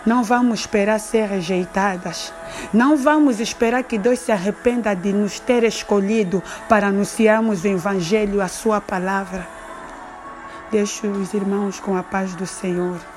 Não 0.06 0.22
vamos 0.22 0.60
esperar 0.60 1.00
ser 1.00 1.26
rejeitadas. 1.26 2.32
Não 2.72 2.96
vamos 2.96 3.40
esperar 3.40 3.82
que 3.82 3.98
Deus 3.98 4.20
se 4.20 4.30
arrependa 4.30 4.94
de 4.94 5.12
nos 5.12 5.40
ter 5.40 5.64
escolhido 5.64 6.40
para 6.68 6.86
anunciarmos 6.86 7.64
o 7.64 7.66
Evangelho, 7.66 8.40
a 8.40 8.46
Sua 8.46 8.80
palavra. 8.80 9.48
Deixo 10.70 11.08
os 11.08 11.34
irmãos 11.34 11.80
com 11.80 11.96
a 11.96 12.04
paz 12.04 12.36
do 12.36 12.46
Senhor. 12.46 13.15